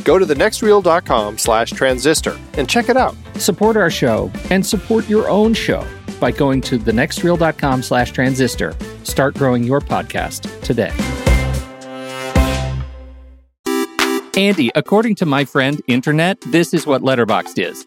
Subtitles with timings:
[0.00, 3.16] go to thenextreel.com slash transistor and check it out.
[3.36, 5.86] Support our show and support your own show
[6.20, 8.74] by going to thenextreel.com slash transistor.
[9.04, 10.92] Start growing your podcast today.
[14.36, 17.86] Andy, according to my friend Internet, this is what Letterboxd is.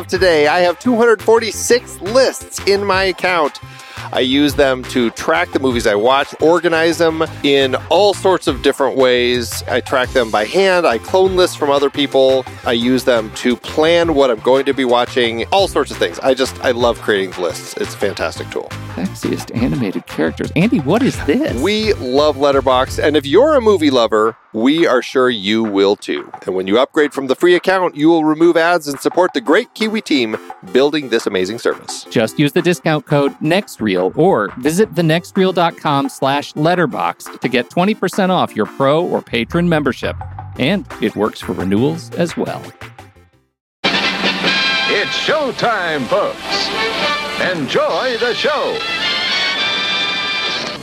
[0.00, 3.60] of today, I have 246 lists in my account.
[4.12, 8.62] I use them to track the movies I watch, organize them in all sorts of
[8.62, 9.62] different ways.
[9.68, 13.56] I track them by hand, I clone lists from other people, I use them to
[13.56, 16.18] plan what I'm going to be watching, all sorts of things.
[16.20, 17.74] I just, I love creating lists.
[17.76, 18.70] It's a fantastic tool.
[18.94, 20.50] Sexiest animated characters.
[20.56, 21.60] Andy, what is this?
[21.62, 26.30] We love Letterboxd, and if you're a movie lover, we are sure you will too.
[26.44, 29.40] And when you upgrade from the free account, you will remove ads and support the
[29.40, 30.36] great Kiwi team
[30.72, 32.04] building this amazing service.
[32.10, 38.56] Just use the discount code NEXTREEL or visit thenextreel.com slash letterbox to get 20% off
[38.56, 40.16] your pro or patron membership.
[40.58, 42.62] And it works for renewals as well.
[44.92, 47.19] It's showtime, folks.
[47.40, 48.76] Enjoy the show.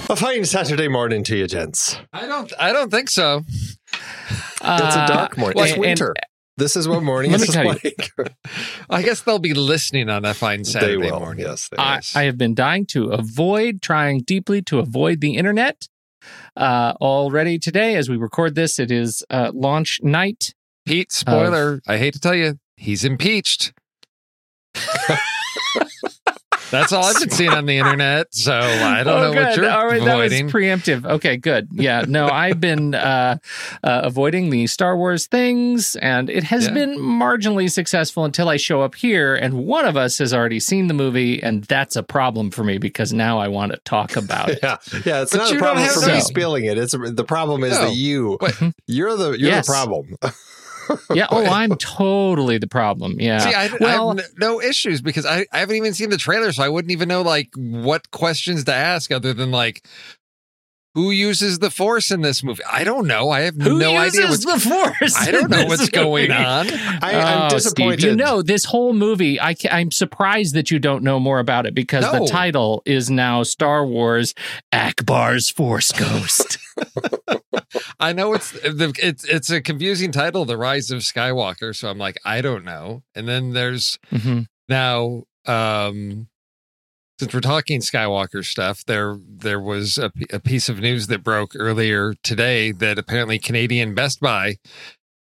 [0.09, 1.99] A fine Saturday morning to you, gents.
[2.11, 2.51] I don't.
[2.59, 3.43] I don't think so.
[3.47, 5.55] it's a dark morning.
[5.55, 6.15] well, it's and- winter.
[6.57, 8.09] this is what morning is like.
[8.89, 11.19] I guess they'll be listening on a fine Saturday they will.
[11.19, 11.45] morning.
[11.45, 15.87] Yes, they I, I have been dying to avoid, trying deeply to avoid the internet.
[16.55, 20.55] Uh, already today, as we record this, it is uh, launch night.
[20.87, 21.81] Pete, spoiler.
[21.87, 23.73] I hate to tell you, he's impeached.
[26.71, 28.33] That's all I've been seeing on the internet.
[28.33, 31.05] So I don't Oh, know what you're All right, that was preemptive.
[31.05, 31.69] Okay, good.
[31.71, 33.37] Yeah, no, I've been uh,
[33.83, 36.73] uh, avoiding the Star Wars things, and it has Yeah.
[36.73, 40.87] been marginally successful until I show up here, and one of us has already seen
[40.87, 44.49] the movie, and that's a problem for me because now I want to talk about
[44.49, 44.59] it.
[44.63, 45.21] Yeah, yeah.
[45.21, 46.77] It's But not a problem for to- me spilling it.
[46.77, 47.85] It's the problem is No.
[47.85, 48.55] that you, But-
[48.87, 49.67] you're the you're Yes.
[49.67, 50.17] the problem.
[51.13, 51.27] Yeah.
[51.31, 53.19] Oh, I'm totally the problem.
[53.19, 53.39] Yeah.
[53.39, 56.17] See, I, well, I have n- no issues because I, I haven't even seen the
[56.17, 59.83] trailer, so I wouldn't even know like what questions to ask other than like
[60.95, 62.63] who uses the force in this movie.
[62.69, 63.29] I don't know.
[63.29, 65.15] I have who no uses idea what's the force?
[65.15, 66.67] I don't know this what's going on.
[66.71, 68.03] I, I'm Oh, Steve, disappointed.
[68.03, 71.75] you know, this whole movie, I, I'm surprised that you don't know more about it
[71.75, 72.19] because No.
[72.19, 74.33] the title is now Star Wars
[74.73, 76.57] Akbar's Force Ghost.
[77.99, 81.75] I know it's it's it's a confusing title, The Rise of Skywalker.
[81.75, 83.03] So I'm like, I don't know.
[83.15, 84.45] And then there's Mhm.
[84.69, 86.27] now um
[87.19, 92.13] since we're talking Skywalker stuff, there there was a piece of news that broke earlier
[92.23, 94.57] today that apparently Canadian Best Buy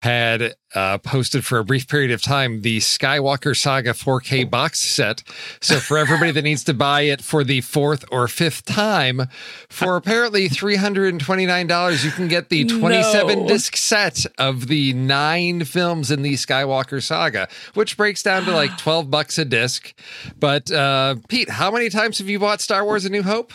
[0.05, 5.23] had uh, posted for a brief period of time the Skywalker Saga 4K box set.
[5.61, 9.21] So for everybody that needs to buy it for the fourth or fifth time,
[9.67, 13.47] for apparently three hundred and twenty nine dollars, you can get the twenty seven No.
[13.47, 18.77] disc set of the nine films in the Skywalker Saga, which breaks down to like
[18.77, 19.91] twelve bucks a disc.
[20.39, 23.51] But uh, Pete, how many times have you bought Star Wars: A New Hope?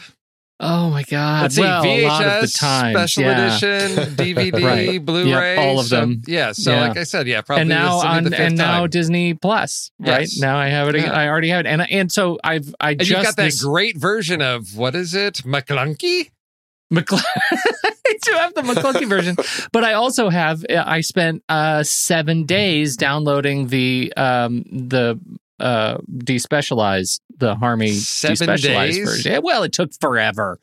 [0.62, 1.42] Oh my god!
[1.44, 3.46] let's see, VHS, a lot of the times, special yeah.
[3.56, 5.02] edition, DVD, Right.
[5.04, 6.20] Blu-ray, Yep, all of so- them.
[6.26, 6.88] Yeah, so Yeah.
[6.88, 8.86] like I said, yeah, probably and now this will be on and now.
[8.86, 10.20] Disney Plus, right?
[10.20, 10.38] Yes.
[10.38, 10.96] Now I have it.
[10.96, 11.12] Yeah.
[11.12, 13.64] I already have it, and and so I've I and just you've got that this-
[13.64, 16.30] great version of what is it, McClunky?
[16.92, 17.22] McCl-
[17.52, 19.36] I do have the McClunky version,
[19.72, 20.62] but I also have.
[20.68, 25.18] I spent uh, seven days downloading the um, the
[25.60, 28.98] uh, despecialized the Harmy Seven despecialized days?
[29.04, 29.32] version.
[29.32, 30.58] Yeah, well, it took forever.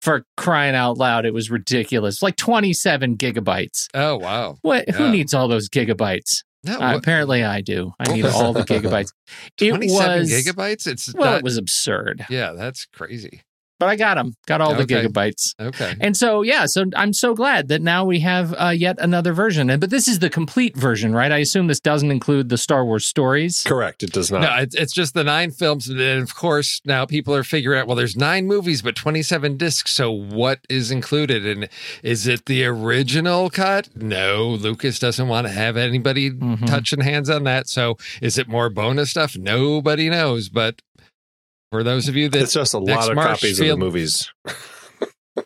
[0.00, 2.22] For crying out loud, it was ridiculous.
[2.22, 3.88] Like twenty seven gigabytes.
[3.94, 4.58] Oh wow!
[4.62, 4.88] What?
[4.90, 6.44] Who needs all those gigabytes?
[6.64, 7.92] No, Uh, apparently, I do.
[7.98, 9.12] I need all the gigabytes.
[9.60, 10.86] It 27 was gigabytes.
[10.86, 13.42] It's Well, not, it was absurd, yeah, that's crazy.
[13.78, 14.34] But I got them.
[14.46, 15.06] Got all the Okay.
[15.06, 15.54] gigabytes.
[15.60, 19.32] Okay, And so, yeah, so I'm so glad that now we have uh, yet another
[19.32, 19.70] version.
[19.70, 21.30] And but this is the complete version, right?
[21.32, 23.62] I assume this doesn't include the Star Wars stories.
[23.64, 24.02] Correct.
[24.02, 24.40] It does not.
[24.42, 27.86] no, it's, it's just the nine films, and of course now people are figuring out.
[27.86, 29.92] Well, there's nine movies, but 27 discs.
[29.92, 31.46] So what is included?
[31.46, 31.68] And
[32.02, 33.88] is it the original cut?
[33.96, 36.66] No, Lucas doesn't want to have anybody Mhm.
[36.66, 37.68] touching hands on that.
[37.68, 39.36] So is it more bonus stuff?
[39.36, 40.48] Nobody knows.
[40.48, 40.82] But
[41.70, 43.78] for those of you that it's just a next lot of March copies feel- of
[43.80, 44.30] the movies.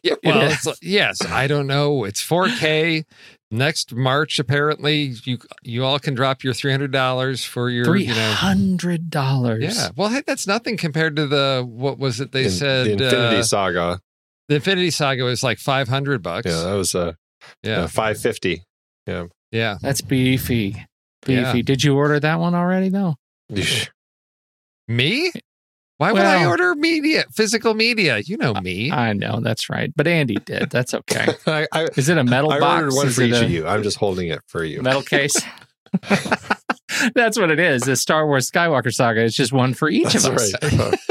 [0.02, 0.52] Yeah, well, Yeah.
[0.64, 2.04] it's, yes, I don't know.
[2.04, 3.04] It's 4K.
[3.50, 8.04] Next March, apparently, you you all can drop your three hundred dollars for your Three
[8.06, 8.32] you know.
[8.32, 9.62] hundred dollars.
[9.62, 12.86] Yeah, well, hey, that's nothing compared to the what was it they In- said?
[12.86, 14.00] the Infinity uh, Saga.
[14.48, 16.46] the Infinity Saga was like five hundred bucks.
[16.46, 17.12] Yeah, that was uh,
[17.62, 18.64] yeah, five fifty.
[19.06, 19.26] yeah.
[19.50, 19.76] Yeah.
[19.82, 20.86] That's beefy.
[21.26, 21.58] Beefy.
[21.58, 21.62] Yeah.
[21.62, 22.88] Did you order that one already?
[22.88, 23.16] though?
[24.88, 25.30] Me?
[26.02, 28.18] Why would I order media, physical media?
[28.18, 28.90] You know me.
[28.90, 30.68] I know that's right, but Andy did.
[30.70, 31.28] That's okay.
[31.46, 32.82] I, I, Is it a metal I box?
[32.82, 33.66] ordered one Is for each a of you.
[33.68, 34.82] I'm just holding it for you.
[34.82, 35.36] Metal case.
[37.14, 37.82] that's what it is.
[37.82, 39.22] The Star Wars Skywalker saga.
[39.22, 40.52] It's just one for each That's of us.
[40.62, 40.98] right.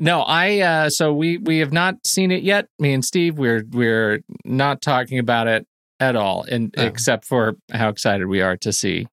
[0.00, 2.66] No, I uh so we we have not seen it yet.
[2.78, 5.66] Me and Steve, we're we're not talking about it
[6.00, 6.82] at all, and Oh.
[6.82, 9.06] except for how excited we are to see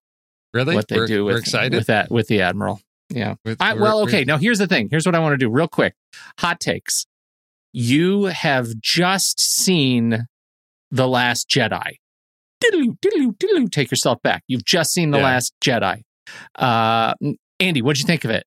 [0.52, 0.74] really?
[0.74, 1.74] what they we're, do we're with excited.
[1.74, 2.80] with that with the admiral.
[3.14, 3.34] Yeah.
[3.44, 4.24] With- I, well, okay.
[4.24, 4.88] Now here's the thing.
[4.90, 5.94] Here's what I want to do, real quick.
[6.40, 7.06] Hot takes.
[7.72, 10.26] You have just seen
[10.90, 11.94] the Last Jedi.
[12.60, 13.68] Diddle-oo, diddle-oo, diddle-oo.
[13.68, 14.42] Take yourself back.
[14.46, 15.24] You've just seen the Yeah.
[15.24, 16.02] Last Jedi.
[16.54, 17.14] Uh,
[17.58, 18.44] Andy, what'd you think of it?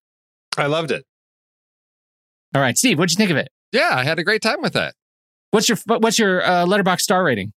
[0.57, 1.05] I loved it.
[2.53, 3.49] All right, Steve, what'd you think of it?
[3.71, 4.93] Yeah, I had a great time with that.
[5.51, 7.51] What's your what's your uh, Letterboxd star rating?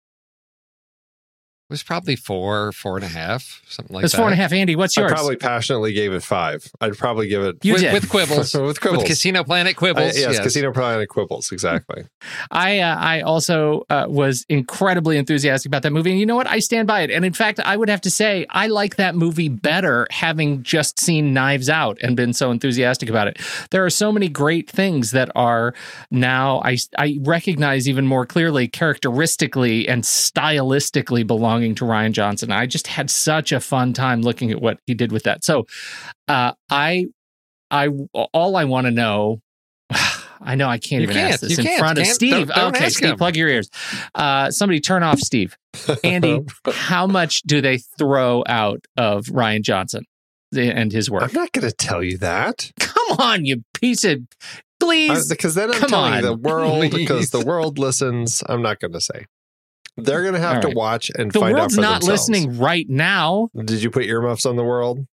[1.68, 4.04] It was probably four, four and a half, something like that.
[4.06, 4.18] it's that.
[4.18, 4.52] four and a half.
[4.52, 5.10] Andy, what's I yours?
[5.12, 6.64] probably passionately gave it five.
[6.80, 7.92] I'd probably give it You with, did.
[7.92, 8.54] with quibbles.
[8.66, 8.98] with quibbles.
[8.98, 10.16] With Casino Planet I- quibbles.
[10.16, 11.50] yes, Casino Planet quibbles.
[11.50, 12.04] Exactly.
[12.52, 16.46] I uh, I also uh, was incredibly enthusiastic about that movie, and you know what?
[16.48, 17.10] I stand by it.
[17.10, 21.00] And in fact, I would have to say I like that movie better having just
[21.00, 23.40] seen Knives Out and been so enthusiastic about it.
[23.72, 25.74] There are so many great things that are
[26.12, 32.52] now I I recognize even more clearly, characteristically and stylistically belonging to Rian Johnson.
[32.52, 35.44] I just had such a fun time looking at what he did with that.
[35.44, 35.66] So,
[36.28, 37.06] uh, I
[37.70, 39.40] I all I want to know.
[40.38, 41.32] I know I can't You even can't.
[41.32, 41.78] ask this in can't.
[41.78, 42.30] front of Can't- Steve.
[42.48, 43.16] don't- don't okay, Steve, him.
[43.16, 43.70] plug your ears.
[44.14, 45.56] Uh, somebody turn off Steve.
[46.04, 46.40] Andy,
[46.72, 50.04] how much do they throw out of Rian Johnson
[50.54, 51.22] and his work?
[51.22, 54.18] I'm not going to tell you that Come on, you piece of
[54.78, 55.28] please.
[55.30, 56.22] because then I'm come telling on.
[56.22, 58.42] the world because the world listens.
[58.46, 59.24] I'm not going to say.
[59.96, 60.76] They're going to have All to right.
[60.76, 62.28] watch and the find out world's for not themselves.
[62.28, 63.48] listening right now.
[63.56, 65.06] Did you put earmuffs on the world?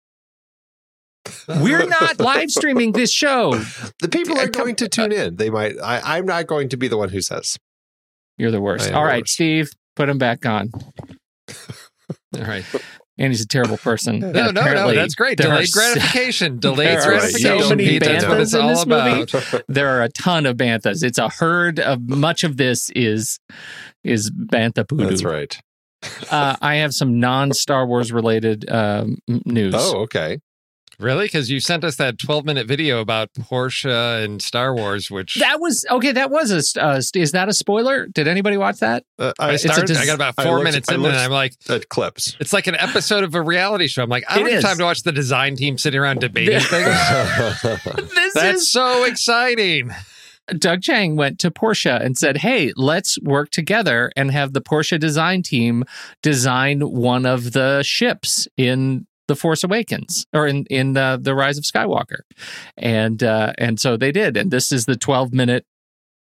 [1.48, 3.54] We're not live streaming this show.
[4.00, 5.36] The people are going to tune in.
[5.36, 5.76] They might.
[5.82, 7.58] I, I'm not going to be the one who says.
[8.38, 8.88] You're the I worst.
[8.88, 9.34] am All the right, worst.
[9.34, 10.70] Steve, put him back on.
[12.36, 12.64] All right.
[13.18, 14.20] Andy's a terrible person.
[14.20, 14.94] No, And no, no.
[14.94, 15.36] That's great.
[15.38, 16.58] Delayed so- gratification.
[16.60, 17.60] Delayed there are gratification.
[17.60, 18.02] so many Pete.
[18.02, 19.22] That's what banthas it's in all this movie.
[19.52, 19.62] about.
[19.68, 21.04] there are a ton of banthas.
[21.04, 23.38] It's a herd of much of this is
[24.04, 25.08] is bantha poodoo.
[25.08, 25.56] That's right.
[26.30, 29.74] Uh, I have some non Star Wars related um, news.
[29.76, 30.38] Oh, okay.
[30.98, 31.24] Really?
[31.24, 35.58] Because you sent us that 12 minute video about Porsche and Star Wars, which That
[35.58, 36.12] was okay.
[36.12, 36.80] That was a.
[36.80, 38.06] Uh, is that a spoiler?
[38.06, 39.02] Did anybody watch that?
[39.18, 39.86] Uh, I I, a started.
[39.86, 42.36] dis- I got about four looked- minutes in, and looked- I'm like, at clips.
[42.38, 44.02] it's like an episode of a reality show.
[44.04, 46.60] I'm like, I don't It have time to watch the design team sitting around debating
[46.60, 46.86] things.
[48.14, 49.90] This That's is so exciting.
[50.58, 54.98] Doug Chiang went to Porsche and said, "Hey, let's work together and have the Porsche
[54.98, 55.84] design team
[56.22, 61.56] design one of the ships in." The Force Awakens, or in in uh, the Rise
[61.56, 62.22] of Skywalker,
[62.76, 65.64] and uh, and so they did, and this is the twelve minute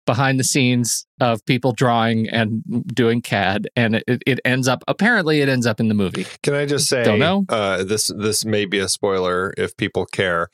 [0.05, 2.63] behind the scenes of people drawing and
[2.93, 6.25] doing CAD, and it, it ends up apparently it ends up in the movie.
[6.43, 7.03] Can I just say?
[7.03, 7.45] Don't know.
[7.49, 10.49] Uh, this this may be a spoiler if people care.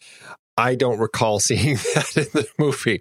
[0.58, 3.00] I don't recall seeing that in the movie.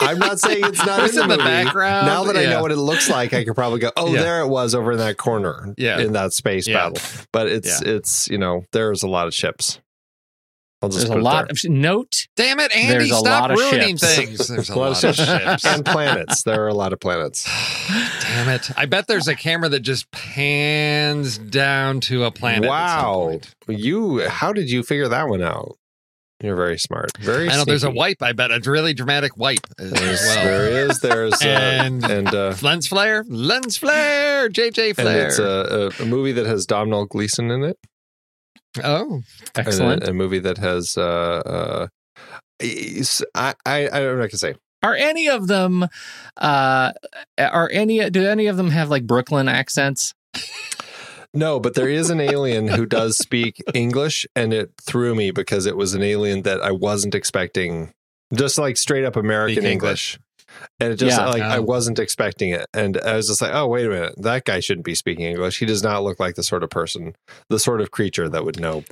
[0.00, 1.48] I'm not saying it's not It's in the, in the movie.
[1.50, 4.22] background, Now that I know what it looks like, I could probably go, "Oh, Yeah.
[4.22, 5.98] there it was over in that corner, Yeah.
[5.98, 6.90] in that space Yeah.
[6.90, 6.98] battle."
[7.32, 9.80] But it's it's you know there's a lot of ships.
[10.82, 11.52] I'll just There's put a lot there.
[11.52, 12.26] of sh- note.
[12.36, 12.88] Damn it, Andy!
[12.88, 14.14] There's a stop lot ruining ships.
[14.14, 14.48] things.
[14.48, 15.64] There's a, A lot lot, of of ships.
[15.66, 16.42] and planets.
[16.42, 17.44] There are a lot of planets.
[18.20, 18.70] Damn it!
[18.76, 22.68] I bet there's a camera that just pans down to a planet.
[22.68, 25.76] wow, you how did you figure that one out?
[26.42, 27.16] You're very smart.
[27.18, 27.48] Very.
[27.48, 28.22] I know there's a wipe.
[28.22, 30.44] I bet a really dramatic wipe as well.
[30.44, 31.00] There is.
[31.00, 35.08] There's uh, And- and uh, Lens flare, lens flare, JJ flare.
[35.08, 37.78] and it's a, a, a movie that has Domhnall Gleeson in it.
[38.84, 39.22] oh,
[39.54, 40.02] Excellent.
[40.04, 40.96] A, a movie that has.
[40.98, 41.86] Uh, uh,
[42.62, 42.66] I,
[43.34, 44.54] I I don't know what I can say.
[44.82, 45.86] Are any of them?
[46.36, 46.92] Uh,
[47.38, 48.08] are any?
[48.10, 50.12] Do any of them have like Brooklyn accents?
[51.36, 55.66] No, but there is an alien who does speak English, and it threw me because
[55.66, 57.92] it was an alien that I wasn't expecting.
[58.34, 60.18] Just like straight up American Speak English.
[60.80, 61.26] And it just Yeah.
[61.28, 61.62] like I Oh.
[61.62, 62.66] wasn't expecting it.
[62.72, 64.14] And I was just like, oh, wait a minute.
[64.16, 65.58] That guy shouldn't be speaking English.
[65.58, 67.14] He does not look like the sort of person,
[67.50, 68.84] the sort of creature that would know.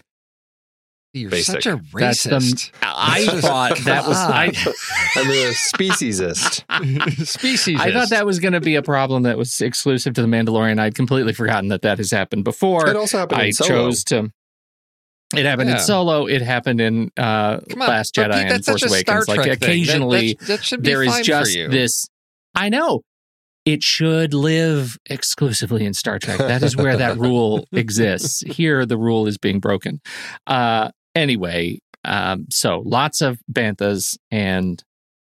[1.14, 1.62] You're Basic.
[1.62, 2.70] such a That's the- racist.
[2.82, 4.16] I thought that was.
[4.18, 4.46] I,
[5.16, 7.26] I'm a speciesist.
[7.26, 7.80] Species.
[7.80, 10.78] I thought that was going to be a problem that was exclusive to the Mandalorian.
[10.80, 12.88] I'd completely forgotten that that has happened before.
[12.88, 13.68] It also happened I in Solo.
[13.70, 14.30] chose to.
[15.36, 15.76] It happened Yeah.
[15.76, 16.26] in Solo.
[16.26, 19.28] It happened in uh, on, Last Jedi Pete, and that's Force such a Star Awakens.
[19.28, 19.58] Like Trek.
[19.60, 21.68] That- occasionally, that, that should be there is fine just for you.
[21.68, 22.06] this.
[22.54, 23.02] I know
[23.64, 26.38] it should live exclusively in Star Trek.
[26.38, 28.42] That is where that rule exists.
[28.46, 30.00] Here, the rule is being broken.
[30.46, 34.82] Uh, anyway, um, so lots of banthas and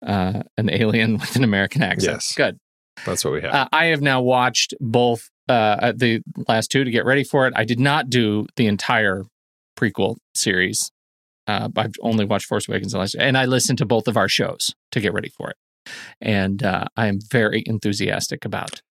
[0.06, 2.16] uh, an alien with an American accent.
[2.16, 2.34] Yes.
[2.34, 2.58] Good.
[3.04, 3.54] That's what we have.
[3.54, 7.54] Uh, I have now watched both uh, the last two to get ready for it.
[7.56, 9.24] I did not do the entire
[9.76, 10.90] prequel series.
[11.46, 14.28] Uh, I've only watched Force Awakens and last, and I listened to both of our
[14.28, 15.56] shows to get ready for it.
[16.20, 18.82] And uh, I am very enthusiastic about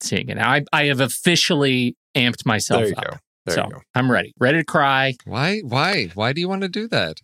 [0.00, 0.36] seeing it.
[0.36, 3.04] Now, I, I have officially amped myself there you up.
[3.04, 3.16] go.
[3.46, 3.80] There so you go.
[3.94, 5.14] I'm ready, ready to cry.
[5.24, 5.60] Why?
[5.60, 6.10] Why?
[6.14, 7.20] Why do you want to do that?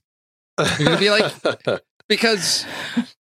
[0.59, 1.33] You're gonna be like
[2.09, 2.67] because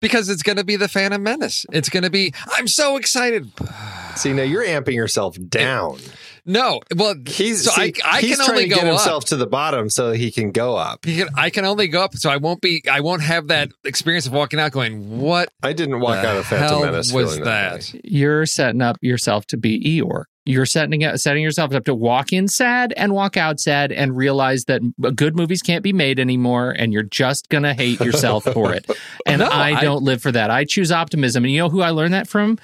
[0.00, 1.64] because it's gonna be the Phantom Menace.
[1.72, 2.34] It's gonna be.
[2.52, 3.50] I'm so excited.
[4.16, 5.98] See, now you're amping yourself down.
[6.44, 9.24] No, well, He's so see, I, I he's can only to go get up.
[9.26, 11.04] to the bottom so he can go up.
[11.04, 12.82] He can, I can only go up, so I won't be.
[12.90, 16.46] I won't have that experience of walking out going, "What I didn't walk out of
[16.46, 20.24] Phantom Menace was feeling that?" You're setting up yourself to be Eeyore.
[20.44, 24.64] You're setting setting yourself up to walk in sad and walk out sad and realize
[24.64, 24.80] that
[25.14, 28.84] good movies can't be made anymore and you're just going to hate yourself for it.
[29.26, 30.50] And No, I I- don't live for that.
[30.50, 31.44] I choose optimism.
[31.44, 32.58] And you know who I learned that from?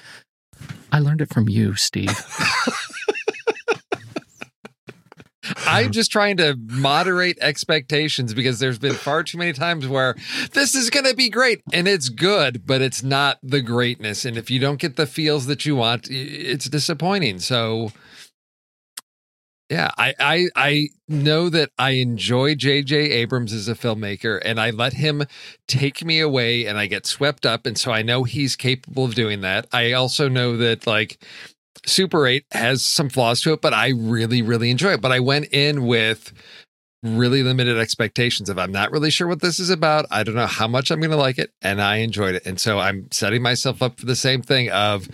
[0.91, 2.09] I learned it from you, Steve.
[5.69, 5.91] I'm mm-hmm.
[5.91, 10.15] just trying to moderate expectations because there's been far too many times where
[10.53, 14.25] this is going to be great and it's good, but it's not the greatness.
[14.25, 17.39] And if you don't get the feels that you want, it's disappointing.
[17.39, 17.91] So,
[19.69, 22.95] yeah, I I, I know that I enjoy J.J.
[23.11, 25.23] Abrams as a filmmaker, and I let him
[25.67, 29.13] take me away, and I get swept up, and so I know he's capable of
[29.13, 29.67] doing that.
[29.71, 31.23] I also know that like
[31.85, 35.01] Super 8 has some flaws to it, but I really, really enjoy it.
[35.01, 36.33] But I went in with
[37.03, 40.05] really limited expectations of I'm not really sure what this is about.
[40.11, 42.45] I don't know how much I'm going to like it, and I enjoyed it.
[42.45, 45.07] And so I'm setting myself up for the same thing of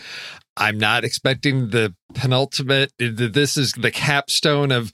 [0.57, 4.93] I'm not expecting the penultimate this is the capstone of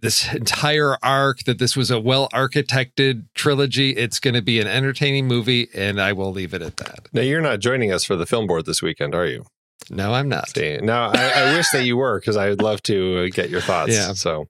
[0.00, 3.90] this entire arc that this was a well architected trilogy.
[3.90, 7.08] It's going to be an entertaining movie and I will leave it at that.
[7.12, 9.44] Now you're not joining us for the film board this weekend, are you?
[9.90, 10.48] No, I'm not.
[10.50, 13.50] See, now I, I wish that you were because I would love to uh, get
[13.50, 13.92] your thoughts.
[13.92, 14.12] Yeah.
[14.14, 14.46] So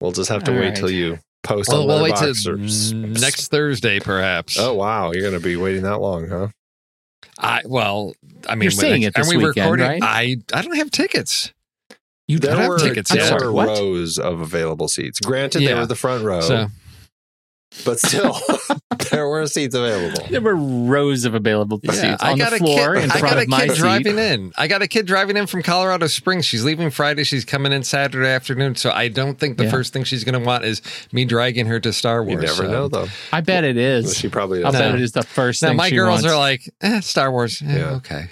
[0.00, 0.76] we'll just have to All wait right.
[0.76, 4.58] till you post Well, on we'll wait till or- next Thursday, perhaps.
[4.58, 6.48] Oh wow, you're going to be waiting that long, huh?
[7.38, 8.14] I well,
[8.48, 9.86] I mean, You're seeing it aren't we weekend, recording?
[9.86, 10.02] right?
[10.02, 11.52] I I don't have tickets.
[12.28, 13.32] You There don't have were, tickets there yet.
[13.34, 13.68] I'm were what?
[13.68, 15.20] rows of available seats.
[15.20, 15.80] Granted, they Yeah.
[15.80, 16.68] were the front row, So
[17.84, 18.36] but still,
[19.10, 20.26] there were seats available.
[20.30, 23.04] There were rows of available yeah, seats I on got the a floor kid.
[23.04, 23.78] in I front got a of my kid seat.
[23.78, 24.52] driving in.
[24.56, 26.44] I got a kid driving in from Colorado Springs.
[26.44, 27.24] She's leaving Friday.
[27.24, 28.74] She's coming in Saturday afternoon.
[28.76, 29.70] So I don't think the Yeah.
[29.70, 32.34] first thing she's going to want is me dragging her to Star Wars.
[32.34, 32.70] You never so.
[32.70, 33.08] know, though.
[33.32, 34.16] I bet it is.
[34.16, 34.94] She probably I'll bet No.
[34.94, 36.26] it is the first Now thing my she girls wants.
[36.26, 37.60] are like, eh, Star Wars.
[37.62, 37.90] Eh, Yeah.
[37.96, 38.26] Okay.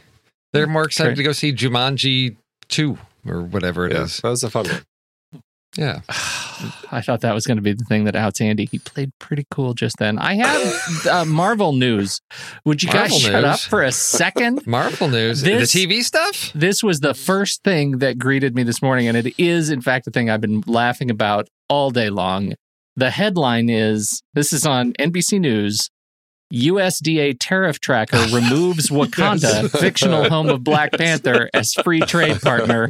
[0.53, 2.37] They're more excited Tra- to go see Jumanji
[2.69, 4.19] two or whatever it Yeah, is.
[4.19, 4.83] that was a fun one.
[5.77, 6.01] Yeah.
[6.93, 8.67] I thought that was going to be the thing that outs Andy.
[8.71, 10.19] He played pretty cool just then.
[10.19, 12.21] I have uh, Marvel news.
[12.65, 14.61] Would you Marvel guys shut up for a second?
[14.67, 15.43] Marvel news.
[15.43, 16.53] This- the TV stuff?
[16.55, 20.05] This was the first thing that greeted me this morning, and it is, in fact,
[20.05, 22.55] the thing I've been laughing about all day long.
[22.95, 25.89] The headline is this is on NBC News.
[26.53, 32.89] USDA tariff tracker removes Wakanda, fictional home of Black Panther, as free trade partner.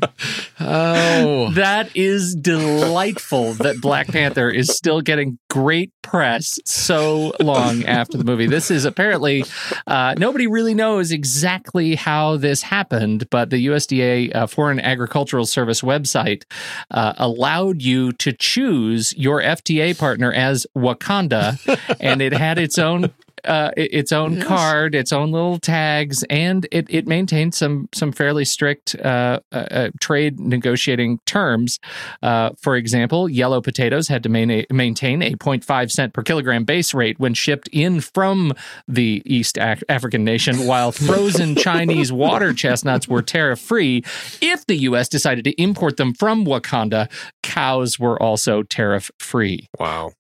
[0.61, 8.19] Oh, That is delightful that Black Panther is still getting great press so long after
[8.19, 8.47] the movie.
[8.47, 9.45] This is apparently,
[9.87, 15.83] uh, nobody really knows exactly how this happened, but the USDA uh, Foreign Agricultural Service
[15.83, 16.45] website
[16.91, 21.59] uh, allowed you to choose your FTA partner as Wakanda,
[22.01, 23.13] and it had its own
[23.45, 28.45] uh, its own card, its own little tags, and it, it maintained some some fairly
[28.45, 31.79] strict uh, uh, uh, trade negotiating terms.
[32.23, 36.95] Uh, for example, yellow potatoes had to main, maintain a 0.5 cent per kilogram base
[36.95, 38.53] rate when shipped in from
[38.87, 44.05] the East Af- African nation, while frozen Chinese water chestnuts were tariff free.
[44.41, 45.09] If the U.S.
[45.09, 47.11] decided to import them from Wakanda,
[47.43, 50.13] cows were also tariff free Wow.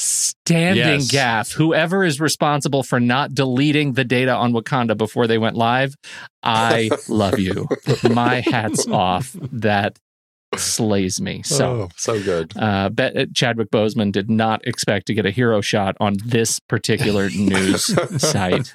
[0.00, 1.10] Outstanding Yes.
[1.12, 1.52] gaffe.
[1.52, 5.94] Whoever is responsible for not deleting the data on Wakanda before they went live,
[6.42, 7.68] I love you.
[8.10, 9.36] My hat's off.
[9.52, 9.98] That
[10.56, 11.42] slays me.
[11.44, 11.64] So.
[11.82, 12.52] oh, so good.
[12.56, 17.28] Uh, Bet Chadwick Boseman did not expect to get a hero shot on this particular
[17.36, 17.84] news
[18.20, 18.72] site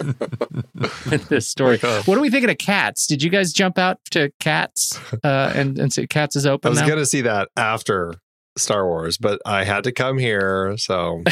[1.28, 1.78] this story.
[1.80, 3.08] What are we thinking of Cats?
[3.08, 6.70] Did you guys jump out to Cats uh, and and say Cats is open?
[6.70, 6.96] I was now?
[6.96, 8.14] to see that after
[8.58, 11.24] Star Wars, but I had to come here, so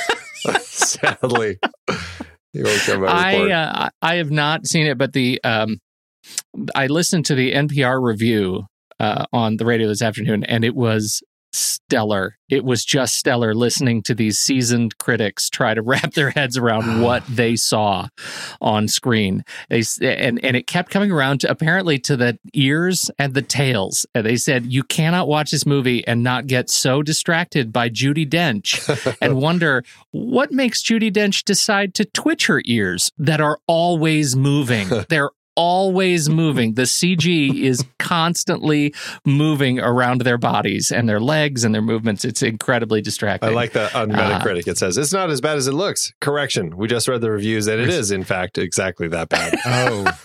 [0.60, 1.58] sadly,
[2.52, 5.78] you won't my I uh, I have not seen it, but the um,
[6.74, 8.66] I listened to the NPR review
[8.98, 11.22] uh, on the radio this afternoon, and it was
[11.52, 12.38] stellar.
[12.48, 17.00] It was just stellar listening to these seasoned critics try to wrap their heads around
[17.02, 18.08] what they saw
[18.60, 19.44] on screen.
[19.68, 24.06] They and and it kept coming around to apparently to the ears and the tails.
[24.14, 28.28] And they said you cannot watch this movie and not get so distracted by Judi
[28.28, 34.36] Dench and wonder what makes Judi Dench decide to twitch her ears that are always
[34.36, 34.88] moving.
[35.08, 36.74] They're always moving.
[36.74, 38.94] The CG is constantly
[39.24, 42.24] moving around their bodies and their legs and their movements.
[42.24, 43.50] It's incredibly distracting.
[43.50, 46.12] I like that on Uh, It says it's not as bad as it looks.
[46.20, 46.76] Correction.
[46.76, 49.58] We just read the reviews, and it is in fact exactly that bad.
[49.66, 50.18] oh,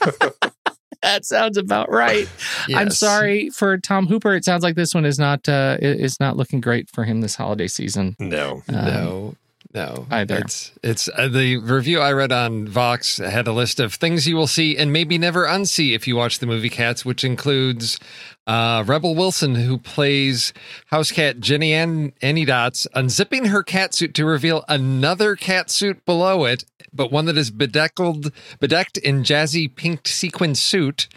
[1.02, 2.28] that sounds about right.
[2.74, 4.36] I'm sorry for Tom Hooper.
[4.36, 7.36] It sounds like this one is not uh, is not looking great for him this
[7.36, 8.16] holiday season.
[8.20, 8.64] No.
[8.70, 9.36] Um, No,
[9.74, 10.08] no.
[10.10, 10.38] either.
[10.38, 14.36] It's it's uh, the review I read on Vox had a list of things you
[14.36, 18.00] will see and maybe never unsee if you watch the movie Cats, which includes
[18.48, 20.54] uh, Rebel Wilson, who plays
[20.88, 26.06] house cat Jenny Ann Annie Dots, unzipping her cat suit to reveal another cat suit
[26.06, 31.10] below it, but one that is bedeckled, bedecked in jazzy pink sequin suit.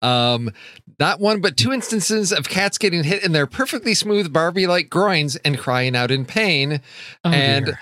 [0.00, 0.50] Um,
[0.98, 5.36] not one, but two instances of cats getting hit in their perfectly smooth Barbie-like groins
[5.36, 6.80] and crying out in pain.
[7.24, 7.80] Oh, and dear.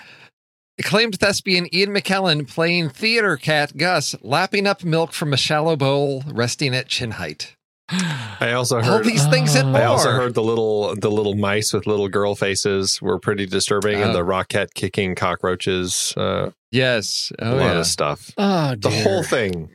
[0.79, 6.23] Acclaimed thespian Ian McKellen playing theater cat Gus, lapping up milk from a shallow bowl
[6.27, 7.57] resting at chin height.
[7.91, 9.05] I also All heard.
[9.05, 9.73] these things and Oh.
[9.73, 9.81] more.
[9.81, 14.01] I also heard the little the little mice with little girl faces were pretty disturbing,
[14.01, 14.15] and Oh.
[14.15, 16.15] the rocket kicking cockroaches.
[16.17, 17.31] Uh, yes.
[17.39, 17.79] a Oh, lot yeah.
[17.81, 18.31] of stuff.
[18.39, 19.71] oh, The whole thing.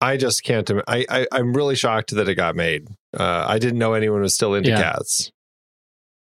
[0.00, 0.70] I just can't.
[0.88, 2.88] I, I I'm really shocked that it got made.
[3.18, 4.82] Uh, I didn't know anyone was still into Yeah.
[4.82, 5.30] cats.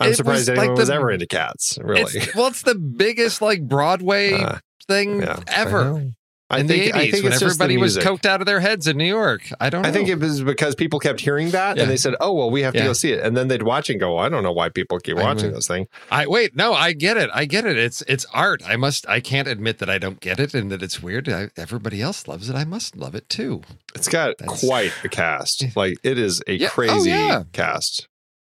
[0.00, 1.78] I'm It surprised was anyone like was the- ever into cats.
[1.82, 2.02] Really.
[2.20, 4.58] It's, well, it's the biggest like Broadway Uh,
[4.88, 5.38] thing yeah.
[5.48, 6.12] ever I.
[6.52, 8.58] I think, the I think when it's just the everybody was coked out of their
[8.58, 9.42] heads in New York.
[9.60, 9.82] I don't.
[9.82, 9.88] know.
[9.88, 11.82] I think it was because people kept hearing that Yeah.
[11.84, 12.86] and they said, "Oh well, we have to Yeah.
[12.86, 15.16] go see it," and then they'd watch and go, "I don't know why people keep
[15.16, 16.56] I watching this thing." I wait.
[16.56, 17.30] No, I get it.
[17.32, 17.76] I get it.
[17.78, 18.62] It's it's art.
[18.66, 19.08] I must.
[19.08, 21.28] I can't admit that I don't get it and that it's weird.
[21.28, 22.56] I, everybody else loves it.
[22.56, 23.62] I must love it too.
[23.94, 25.64] It's got That's- quite a cast.
[25.76, 26.66] Like it is a Yeah.
[26.66, 27.44] Oh, crazy yeah.
[27.52, 28.08] cast.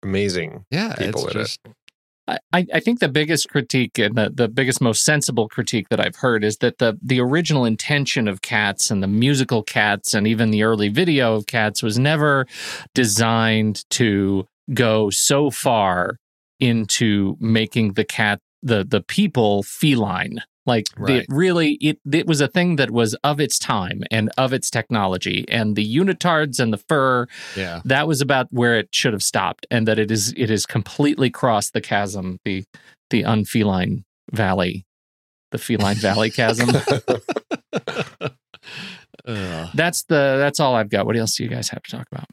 [0.08, 0.66] Amazing.
[0.72, 1.44] Yeah, People it's in it.
[1.44, 1.60] just
[2.28, 6.18] I, I think the biggest critique and the, the biggest, most sensible critique that I've
[6.18, 10.52] heard is that the the original intention of Cats and the musical Cats and even
[10.52, 12.46] the early video of Cats was never
[12.94, 16.18] designed to go so far
[16.60, 20.42] into making the cat the the people feline.
[20.68, 21.18] Like Right.
[21.18, 24.70] it really it it was a thing that was of its time and of its
[24.70, 27.26] technology and the unitards and the fur
[27.56, 27.82] yeah.
[27.86, 31.30] that was about where it should have stopped and that it is it is completely
[31.30, 32.64] crossed the chasm the
[33.10, 34.86] the unfeline valley
[35.52, 36.68] the feline valley chasm
[39.74, 42.28] that's the that's all i've got what else do you guys have to talk about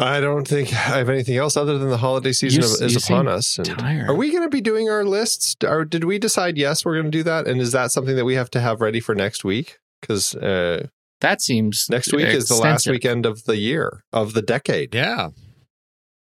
[0.00, 2.86] I don't think I have anything else other than the holiday season You is you
[2.86, 3.58] upon seem us.
[3.58, 4.08] And tired.
[4.08, 5.56] Are we going to be doing our lists?
[5.64, 7.46] Or did we decide yes, we're going to do that?
[7.46, 9.78] And is that something that we have to have ready for next week?
[10.00, 10.86] Because uh,
[11.20, 14.94] that seems next week is the last weekend of the year of the decade.
[14.94, 15.30] Yeah.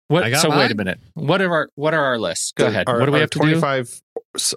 [0.08, 0.98] What, I got so wait a minute.
[1.14, 2.52] What are our what are our lists?
[2.52, 2.88] Go ahead.
[2.88, 3.60] Our- what do we have to do?
[3.60, 4.02] 25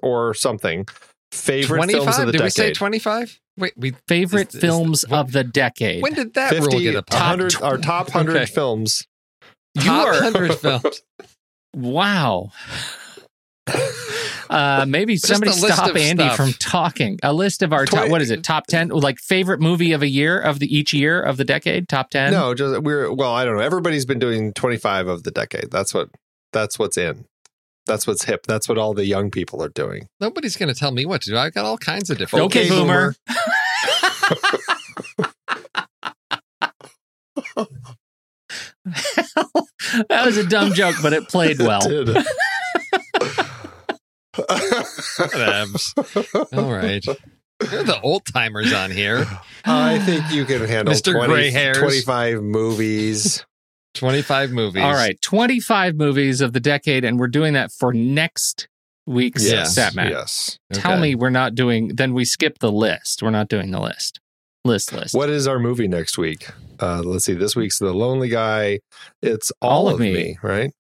[0.01, 0.87] or something.
[1.31, 2.25] Favorite films of 25?
[2.25, 3.39] the Did we say 25?
[3.57, 6.03] Wait, we Favorite Is- is- films what- of the decade.
[6.03, 7.19] when did that rule 50, get applied?
[7.19, 8.45] 100, our top 100 Okay.
[8.45, 9.07] films.
[9.75, 11.01] you Top are 100 films.
[11.75, 12.51] wow.
[14.47, 16.35] Uh, maybe somebody stop Andy stuff.
[16.37, 17.19] from talking.
[17.23, 18.09] A list of our top.
[18.09, 18.43] What is it?
[18.43, 18.89] Top ten?
[18.89, 21.89] Like favorite movie of a year of the each year of the decade.
[21.89, 22.31] Top ten.
[22.31, 23.63] No, just we're well, I don't know.
[23.63, 25.71] Everybody's been doing 25 of the decade.
[25.71, 26.09] That's what
[26.53, 27.25] that's what's in.
[27.86, 28.45] That's what's hip.
[28.48, 30.08] That's what all the young people are doing.
[30.19, 31.38] Nobody's going to tell me what to do.
[31.38, 32.45] I've got all kinds of different.
[32.45, 33.15] Okay, Okay, boomer.
[38.86, 41.82] that was a dumb joke, but it played well.
[41.86, 42.17] It did.
[46.54, 47.06] All right.
[47.71, 49.26] You're the old timers on here.
[49.63, 51.13] I think you can handle Mr.
[51.13, 51.78] 20, Gray Hairs.
[51.78, 53.45] 25 movies.
[53.95, 54.84] 25 movies.
[54.84, 58.67] All right, 25 movies of the decade, and we're doing that for next
[59.08, 60.12] week's Yes, Stat Mac.
[60.12, 60.58] Yes.
[60.73, 61.01] Tell Okay.
[61.01, 63.21] me we're not doing, then we skip the list.
[63.23, 64.19] We're not doing the list.
[64.63, 65.13] List, list.
[65.13, 66.47] What is our movie next week?
[66.79, 67.34] Uh, let's see.
[67.36, 68.79] This week's The Lonely Guy.
[69.21, 70.38] It's All, of, me.
[70.41, 70.71] right?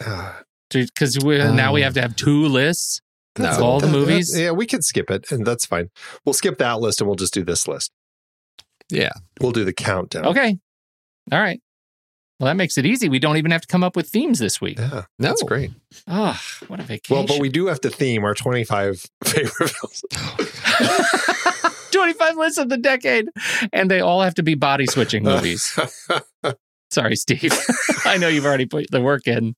[0.00, 0.34] Yeah.
[0.70, 3.00] Because we now we have to have two lists.
[3.38, 3.48] No.
[3.48, 4.38] Of all the movies?
[4.38, 5.88] yeah, we can skip it, and that's fine.
[6.24, 7.90] We'll skip that list and we'll just do this list.
[8.90, 9.12] Yeah.
[9.40, 10.26] We'll do the countdown.
[10.26, 10.58] Okay.
[11.32, 11.60] All right.
[12.40, 13.10] Well, that makes it easy.
[13.10, 14.78] We don't even have to come up with themes this week.
[14.78, 15.04] Yeah, No.
[15.18, 15.46] that's oh.
[15.46, 15.72] great.
[16.08, 17.14] Oh, what a vacation.
[17.14, 20.02] Well, but we do have to theme our 25 favorite films.
[21.92, 23.28] 25 lists of the decade.
[23.74, 25.78] And they all have to be body switching movies.
[26.90, 27.52] Sorry, Steve.
[28.06, 29.54] I know you've already put the work in.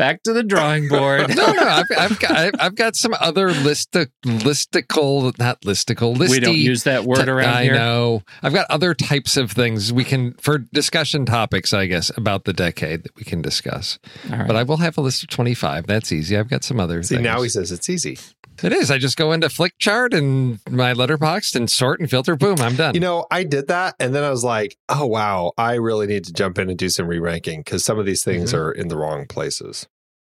[0.00, 1.28] Back to the drawing board.
[1.36, 6.30] No, no, I've, I've got I've- I've got some other list listicle, not listicle, listy.
[6.30, 7.74] we don't use that word t- around I here.
[7.74, 8.22] know.
[8.42, 12.52] I've got other types of things we can for discussion topics, I guess, about the
[12.52, 13.98] decade that we can discuss.
[14.30, 14.46] All right.
[14.46, 15.86] But I will have a list of twenty five.
[15.86, 16.36] That's easy.
[16.36, 17.02] I've got some other.
[17.02, 17.24] See, things.
[17.24, 18.18] now he says it's easy.
[18.62, 18.90] It is.
[18.90, 22.36] I just go into Flickchart and my letterboxd and sort and filter.
[22.36, 22.94] Boom, I'm done.
[22.94, 26.24] You know, I did that, and then I was like, "Oh wow, I really need
[26.24, 28.58] to jump in and do some re-ranking because some of these things Mhm.
[28.58, 29.86] are in the wrong places."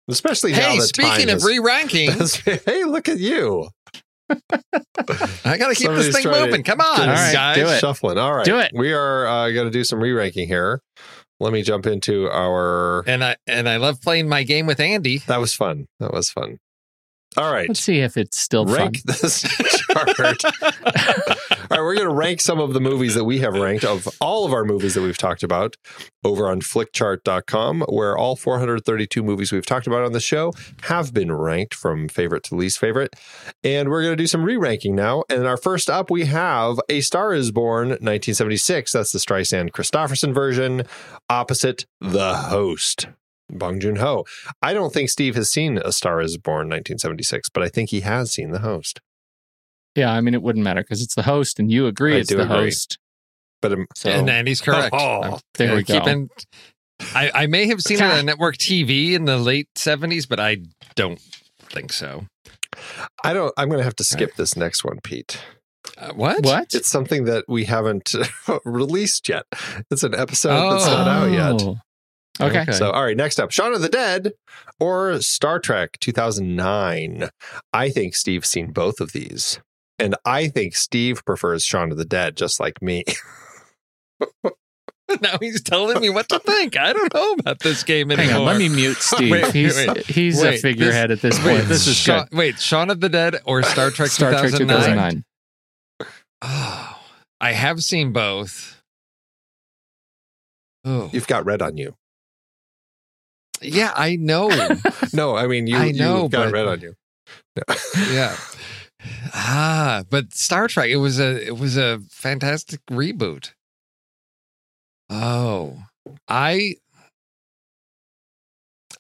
[0.09, 2.11] Especially now hey, that speaking time of is- re-ranking,
[2.67, 3.69] hey, look at you
[4.31, 6.63] I got to keep Somebody's this thing moving.
[6.63, 7.57] Come on, get All right, guys.
[7.57, 7.79] do it.
[7.81, 8.19] shuffling.
[8.19, 8.71] All right, Do it.
[8.75, 10.81] We are uh, going to do some re-ranking here.
[11.41, 13.03] Let me jump into our.
[13.09, 15.19] And I and I love playing my game with Andy.
[15.27, 15.87] That was fun.
[15.99, 16.59] That was fun.
[17.37, 17.69] All right.
[17.69, 19.43] Let's see if it's still rank this
[19.93, 20.21] chart.
[20.21, 20.71] all
[21.71, 24.45] right, we're going to rank some of the movies that we have ranked of all
[24.45, 25.77] of our movies that we've talked about
[26.25, 31.31] over on flickchart.com, where all 432 movies we've talked about on the show have been
[31.31, 33.15] ranked from favorite to least favorite.
[33.63, 35.23] And we're going to do some re ranking now.
[35.31, 38.91] And our first up, we have A Star is Born 1976.
[38.91, 40.83] That's the Streisand Kristofferson version,
[41.29, 43.07] opposite The Host.
[43.59, 44.25] Bong Joon Ho.
[44.63, 48.01] I don't think Steve has seen A Star is Born 1976, but I think he
[48.01, 49.01] has seen The Host.
[49.97, 52.29] Yeah, I mean, it wouldn't matter because it's the host and you agree I it's
[52.29, 52.57] do the agree.
[52.67, 52.99] host.
[53.61, 54.95] But um, So, And Andy's correct.
[54.95, 55.99] Oh, I'm- there I'm we go.
[56.01, 56.31] keeping-
[57.15, 60.59] I, I may have seen it on network TV in the late 70s, but I
[60.97, 61.19] don't
[61.61, 62.27] think so.
[63.25, 63.53] I don't.
[63.57, 65.41] I'm going to have to skip this next one, Pete.
[65.99, 66.45] Uh, what?
[66.45, 66.73] what?
[66.75, 68.15] It's something that we haven't
[68.65, 69.45] released yet.
[69.91, 71.77] It's an episode that's not out yet.
[72.43, 72.61] Okay.
[72.63, 72.73] Okay.
[72.73, 74.33] So, all right, next up, Shaun of the Dead
[74.79, 77.29] or Star Trek 2009.
[77.73, 79.61] I think Steve's seen both of these.
[79.99, 83.05] And I think Steve prefers Shaun of the Dead, just like me.
[85.21, 86.77] now he's telling me what to think.
[86.79, 88.33] I don't know about this game anymore.
[88.33, 89.31] Hang on, let me mute Steve.
[89.31, 89.77] Wait, wait, he's
[90.39, 90.47] wait.
[90.47, 91.59] a Wait, figurehead at this point.
[91.59, 92.39] Wait, this is Shaun, good.
[92.39, 94.79] wait, Shaun of the Dead or Star Trek Star Trek 2009?
[94.79, 95.25] 2009.
[96.43, 96.99] Oh,
[97.41, 98.83] I have seen both.
[100.85, 101.95] Oh, You've got red on you.
[103.63, 104.49] Yeah, I know.
[105.13, 106.95] No, I mean, you, I know, you've got but- red on you.
[108.13, 108.37] yeah.
[109.33, 113.53] Ah, but Star Trek, it was a it was a fantastic reboot.
[115.09, 115.79] Oh,
[116.29, 116.75] I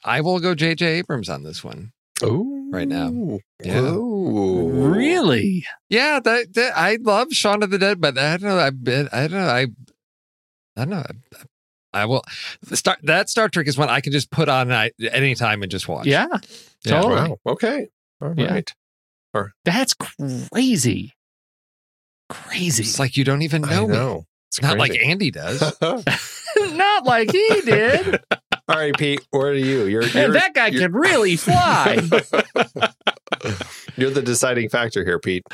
[0.03, 0.87] I will go J.J.
[0.87, 1.93] Abrams on this one.
[2.23, 2.71] Ooh.
[2.73, 3.41] Right now.
[3.63, 3.81] Yeah.
[3.81, 4.71] Ooh.
[4.71, 5.67] Really?
[5.91, 8.59] Yeah, that, that I love Shaun of the Dead, but I don't know.
[8.59, 8.69] I
[9.13, 9.49] I don't know.
[9.49, 9.63] I
[10.77, 10.97] I don't know.
[10.97, 11.11] I,
[11.93, 12.23] I will.
[12.73, 15.71] start that Star Trek is one I can just put on at any time and
[15.71, 16.07] just watch.
[16.07, 16.27] Yeah.
[16.85, 17.01] Yeah.
[17.01, 17.15] Totally.
[17.15, 17.37] Wow.
[17.47, 17.89] Okay.
[18.21, 18.53] All Yeah.
[19.35, 19.51] right.
[19.65, 21.15] That's crazy.
[22.29, 22.83] Crazy.
[22.85, 23.93] It's like you don't even know, I me.
[23.93, 24.25] know.
[24.51, 24.97] It's Not like.
[25.01, 25.61] Andy does.
[26.57, 28.21] Not like he did.
[28.69, 29.21] All right, Pete.
[29.31, 29.85] Where are you?
[29.87, 31.95] You're, and you're that guy you're- can really fly.
[33.97, 35.45] You're the deciding factor here, Pete.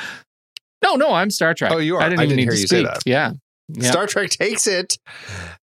[0.82, 1.72] no, no, I'm Star Trek.
[1.72, 2.02] Oh, you are.
[2.02, 2.86] I didn't I even didn't need hear to you say speak.
[2.86, 3.02] that.
[3.06, 3.32] Yeah.
[3.68, 3.90] Yeah.
[3.90, 4.98] Star Trek takes it.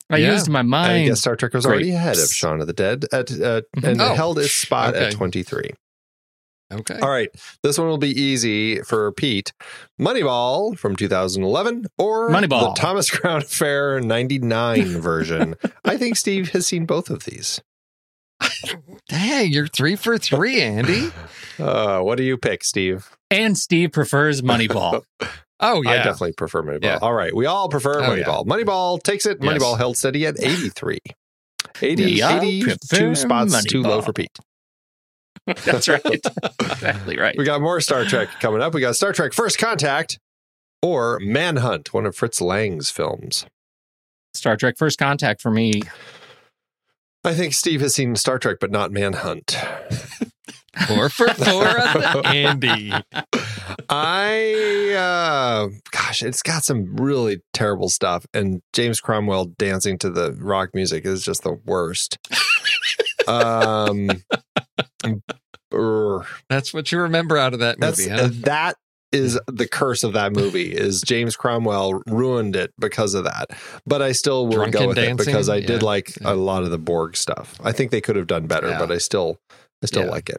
[0.09, 0.33] I Yeah.
[0.33, 1.07] used my And I mind.
[1.09, 1.75] guess Star Trek was Great.
[1.75, 4.13] already ahead of Shaun of the Dead at, uh, and Oh.
[4.15, 5.71] held its spot at 23.
[6.73, 6.97] Okay.
[7.01, 7.29] All right.
[7.63, 9.51] This one will be easy for Pete.
[9.99, 12.73] Moneyball from 2011 or Moneyball.
[12.73, 15.55] the Thomas Crown Affair 99 version.
[15.83, 17.59] I think Steve has seen both of these.
[19.09, 21.11] Dang, you're three for three, Andy.
[21.59, 23.09] Uh, what do you pick, Steve?
[23.29, 25.03] and Steve prefers Moneyball.
[25.61, 26.83] Oh yeah, I definitely prefer Moneyball.
[26.83, 26.99] Yeah.
[27.01, 27.35] All right.
[27.35, 28.23] We all prefer Oh, yeah.
[28.25, 28.45] Moneyball.
[28.45, 29.37] Moneyball takes it.
[29.41, 29.53] Yes.
[29.53, 30.97] Moneyball held steady at 83.
[31.81, 34.35] 80, We all 82 prefer spots too low for Pete.
[35.65, 36.01] That's right.
[36.59, 37.35] exactly right.
[37.37, 38.73] We got more Star Trek coming up.
[38.73, 40.19] We got Star Trek First Contact
[40.81, 43.45] or Manhunt, one of Fritz Lang's films.
[44.33, 45.81] Star Trek First Contact for me.
[47.23, 49.55] I think Steve has seen Star Trek, but not Manhunt.
[50.87, 52.93] Four for four Andy.
[53.91, 58.25] I, uh, gosh, it's got some really terrible stuff.
[58.33, 62.17] And James Cromwell dancing to the rock music is just the worst.
[63.27, 64.09] um,
[65.69, 66.23] brr.
[66.49, 68.29] That's what you remember out of that movie, uh, huh?
[68.45, 68.75] that
[69.11, 73.47] is the curse of that movie is James Cromwell ruined it because of that.
[73.85, 75.15] But I still will Drunken go with dancing?
[75.15, 76.31] it because I did like Yeah.
[76.31, 77.55] a lot of the Borg stuff.
[77.61, 78.79] I think they could have done better, Yeah.
[78.79, 79.37] but I still
[79.83, 80.11] I still Yeah.
[80.11, 80.37] like it.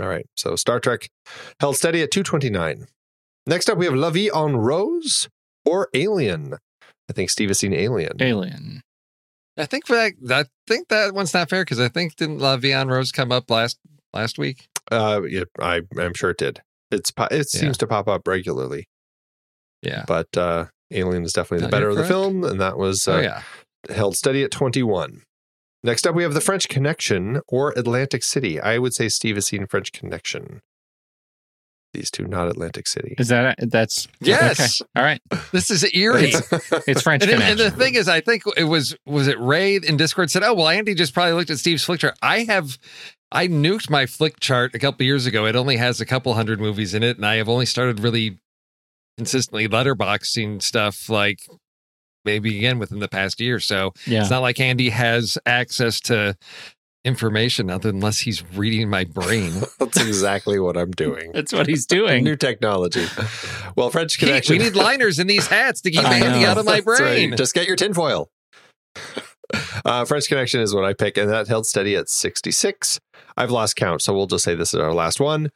[0.00, 0.26] All right.
[0.36, 1.08] So Star Trek
[1.60, 2.86] held steady at 229.
[3.46, 5.28] Next up we have La Vie en Rose
[5.64, 6.54] or Alien.
[7.10, 8.16] I think Steve has seen Alien.
[8.20, 8.82] Alien.
[9.58, 12.56] I think for that, I think that one's not fair because I think didn't La
[12.56, 13.78] Vie en Rose come up last
[14.14, 14.66] last week?
[14.90, 16.62] Uh yeah, I I'm sure it did.
[16.90, 17.42] It's it Yeah.
[17.60, 18.86] seems to pop up regularly,
[19.82, 20.04] Yeah.
[20.06, 23.20] but uh Alien is definitely the better of the film and that was uh, oh
[23.20, 23.42] yeah.
[23.94, 25.22] held steady at 21.
[25.84, 28.60] Next up, we have The French Connection or Atlantic City.
[28.60, 30.60] I would say Steve has seen French Connection.
[31.92, 33.14] These two, not Atlantic City.
[33.18, 34.80] Is that that's Yes.
[34.80, 34.88] okay.
[34.96, 35.20] All right.
[35.50, 36.32] This is eerie.
[36.86, 39.98] It's French And, and the thing is, I think it was was it Ray in
[39.98, 42.78] Discord said, "Oh well, Andy just probably looked at Steve's Flickchart." I have,
[43.30, 45.44] I nuked my Flickchart a couple years ago.
[45.44, 48.38] It only has a couple hundred movies in it, and I have only started really
[49.18, 51.40] consistently letterboxing stuff like
[52.24, 53.60] maybe again within the past year.
[53.60, 54.20] So yeah.
[54.20, 56.36] it's not like Andy has access to
[57.04, 59.52] information other unless he's reading my brain.
[59.78, 61.30] That's exactly what I'm doing.
[61.34, 62.24] That's what he's doing.
[62.24, 63.06] New technology.
[63.76, 64.58] Well, French Pete, Connection.
[64.58, 66.98] we need liners in these hats to keep Andy out of my That's right.
[66.98, 67.36] brain.
[67.36, 68.30] Just get your tinfoil.
[69.84, 73.00] Uh, French Connection is what I pick, and that held steady at 66.
[73.36, 75.50] I've lost count, so we'll just say this is our last one.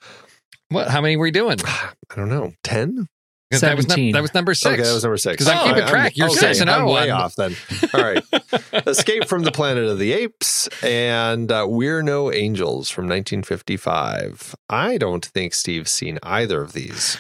[0.69, 0.89] What?
[0.89, 1.59] How many were we doing?
[1.67, 3.09] I don't know, 10?
[3.51, 4.13] That was, num- 17.
[4.13, 4.73] that was number six.
[4.75, 5.45] Okay, that was number six.
[5.45, 6.17] 'Cause I'm keeping track.
[6.17, 7.55] You're okay, six and I'm oh, way I'm- off then.
[7.95, 8.23] All right.
[8.89, 14.55] Escape from the Planet of the Apes and uh, We're No Angels from 1955.
[14.69, 17.19] I don't think Steve's seen either of these.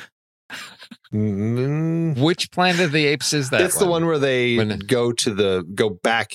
[1.12, 3.60] Mm, Which Planet of the Apes is that?
[3.60, 6.32] it's the one where they When- go to the go back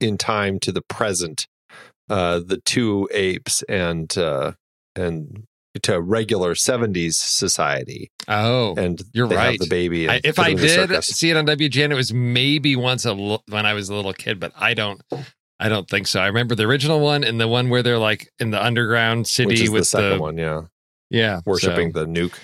[0.00, 1.46] in time to the present.
[2.10, 4.52] Uh, the two apes and uh,
[4.94, 5.44] and
[5.82, 9.58] to regular 70s society Oh, and You're right.
[9.58, 13.04] the baby I, if I the did see it on WGN, it was maybe once
[13.04, 15.02] a l- when I was a little kid, but I don't.
[15.60, 16.20] I don't think so.
[16.20, 19.68] I remember the original one and the one where they're like in the underground city
[19.68, 20.62] with the second one yeah
[21.10, 22.38] Yeah, worshiping so- the nuke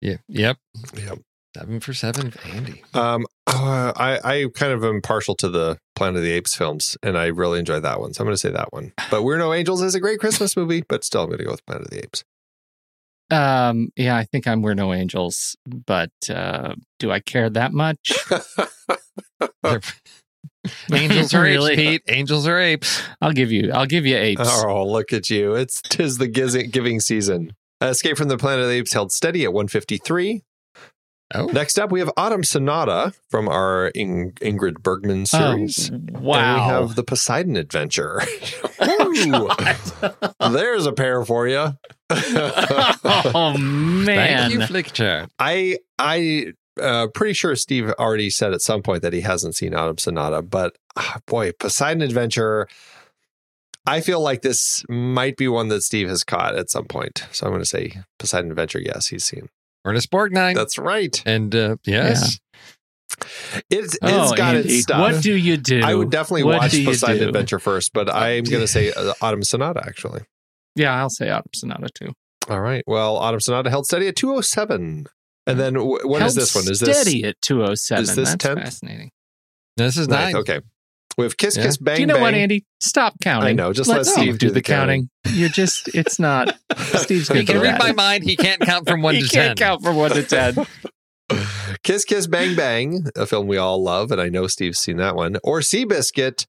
[0.00, 0.56] yeah, yep.
[0.96, 1.18] Yep.
[1.56, 2.84] Seven for seven, Andy.
[2.94, 6.96] Um, uh, I I kind of am partial to the Planet of the Apes films,
[7.02, 8.12] and I really enjoy that one.
[8.14, 8.92] So I'm going to say that one.
[9.10, 11.50] But We're No Angels is a great Christmas movie, but still I'm going to go
[11.50, 12.22] with Planet of the Apes.
[13.30, 18.12] Um, yeah, I think I'm We're No Angels, but uh, do I care that much?
[20.92, 21.72] Angels are Really?
[21.72, 22.02] apes, Pete.
[22.08, 23.02] Angels are apes.
[23.20, 23.70] I'll give you.
[23.72, 24.40] I'll give you apes.
[24.64, 25.54] oh, look at you!
[25.54, 27.52] It's tis the giz- giving season.
[27.80, 30.42] Escape from the Planet of the Apes held steady at 153.
[31.34, 35.90] Oh, Next up, we have Autumn Sonata from our In- Ingrid Bergman series.
[35.90, 38.20] Oh, And we have the Poseidon Adventure.
[39.26, 39.48] Ooh,
[40.52, 41.72] there's a pair for you.
[42.10, 44.06] oh man.
[44.06, 45.28] thank you, Flickchart.
[45.38, 49.74] I I uh, pretty sure Steve already said at some point that he hasn't seen
[49.74, 52.68] Autumn Sonata, but ah, boy, Poseidon Adventure.
[53.86, 57.26] I feel like this might be one that Steve has caught at some point.
[57.32, 58.80] So I'm going to say Poseidon Adventure.
[58.80, 59.48] Yes, he's seen.
[59.84, 60.54] Ernest Borgnine.
[60.54, 61.22] That's right.
[61.24, 62.38] and uh, yes,
[63.70, 65.00] It's it's Oh, got Andy, its stuff.
[65.00, 65.80] What do you do?
[65.84, 67.26] I would definitely What watch do you Poseidon do?
[67.28, 70.22] Adventure first, but I'm going to say uh, Autumn Sonata actually.
[70.76, 72.12] Yeah, I'll say Autumn Sonata too.
[72.48, 72.84] All right.
[72.86, 75.06] Well, Autumn Sonata held steady at 207.
[75.46, 76.70] And then wh- what is Held this one?
[76.70, 78.02] Is this steady at 207?
[78.02, 78.62] is this That's 10th?
[78.62, 79.10] fascinating.
[79.76, 80.34] this is ninth?
[80.34, 80.36] nine.
[80.42, 80.60] Okay.
[81.16, 81.64] We have Kiss Yeah.
[81.64, 82.22] Kiss Bang do you know Bang.
[82.22, 82.64] what, Andy?
[82.80, 83.48] Stop counting.
[83.48, 85.10] I know, just let Let Steve Steve do do the the counting.
[85.32, 85.88] You're just.
[85.94, 86.56] It's not.
[86.76, 88.22] Steve's He can read my mind.
[88.24, 89.26] He can't count from one to ten.
[89.26, 90.54] he can't count from one to ten.
[91.88, 95.16] Kiss Kiss Bang Bang, a film we all love, and I know Steve's seen that
[95.16, 96.44] one, or Seabiscuit,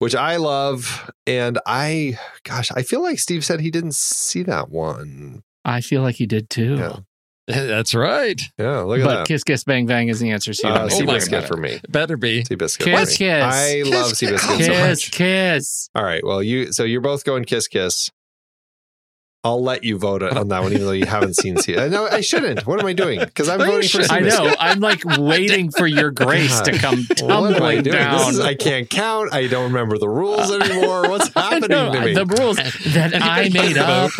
[0.00, 4.68] which I love, and I, gosh, I feel like Steve said he didn't see that
[4.68, 5.44] one.
[5.64, 6.74] I feel like he did too.
[6.78, 6.96] Yeah,
[7.46, 8.40] That's right.
[8.58, 9.16] yeah, look at but that.
[9.20, 10.52] But Kiss Kiss Bang Bang is the answer.
[10.52, 11.46] So you Uh, don't Oh need to my worry about Seabiscuit it.
[11.46, 11.80] for me.
[11.88, 12.42] Better be.
[12.42, 12.80] Seabiscuit.
[12.86, 13.28] Kiss for me.
[13.28, 13.44] Kiss.
[13.44, 15.10] I love Kiss Seabiscuit so Kiss much.
[15.12, 15.90] Kiss.
[15.94, 16.26] All right.
[16.26, 18.10] Well, you so you're both going Kiss Kiss.
[19.46, 21.78] I'll let you vote on that one, even though you haven't seen Sea.
[21.78, 22.66] I know I shouldn't.
[22.66, 23.20] What am I doing?
[23.20, 24.10] Because I'm voting for should.
[24.10, 24.52] I know.
[24.58, 27.96] I'm like waiting for your grace to come What am I tumbling doing?
[27.96, 28.30] Down.
[28.30, 29.32] is, I can't count.
[29.32, 31.08] I don't remember the rules anymore.
[31.08, 32.14] What's happening know, to me?
[32.14, 34.10] The rules that I made up.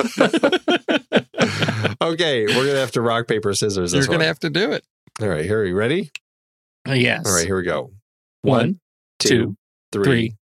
[2.00, 3.92] okay, we're gonna have to rock paper scissors.
[3.92, 4.24] You're This going one.
[4.24, 4.84] to have to do it.
[5.20, 5.60] All right, here.
[5.60, 6.10] Are you ready?
[6.86, 7.26] Yes.
[7.26, 7.90] All right, here we go.
[8.42, 8.78] One,
[9.18, 9.56] two,
[9.90, 10.28] three, three.
[10.30, 10.38] Paper.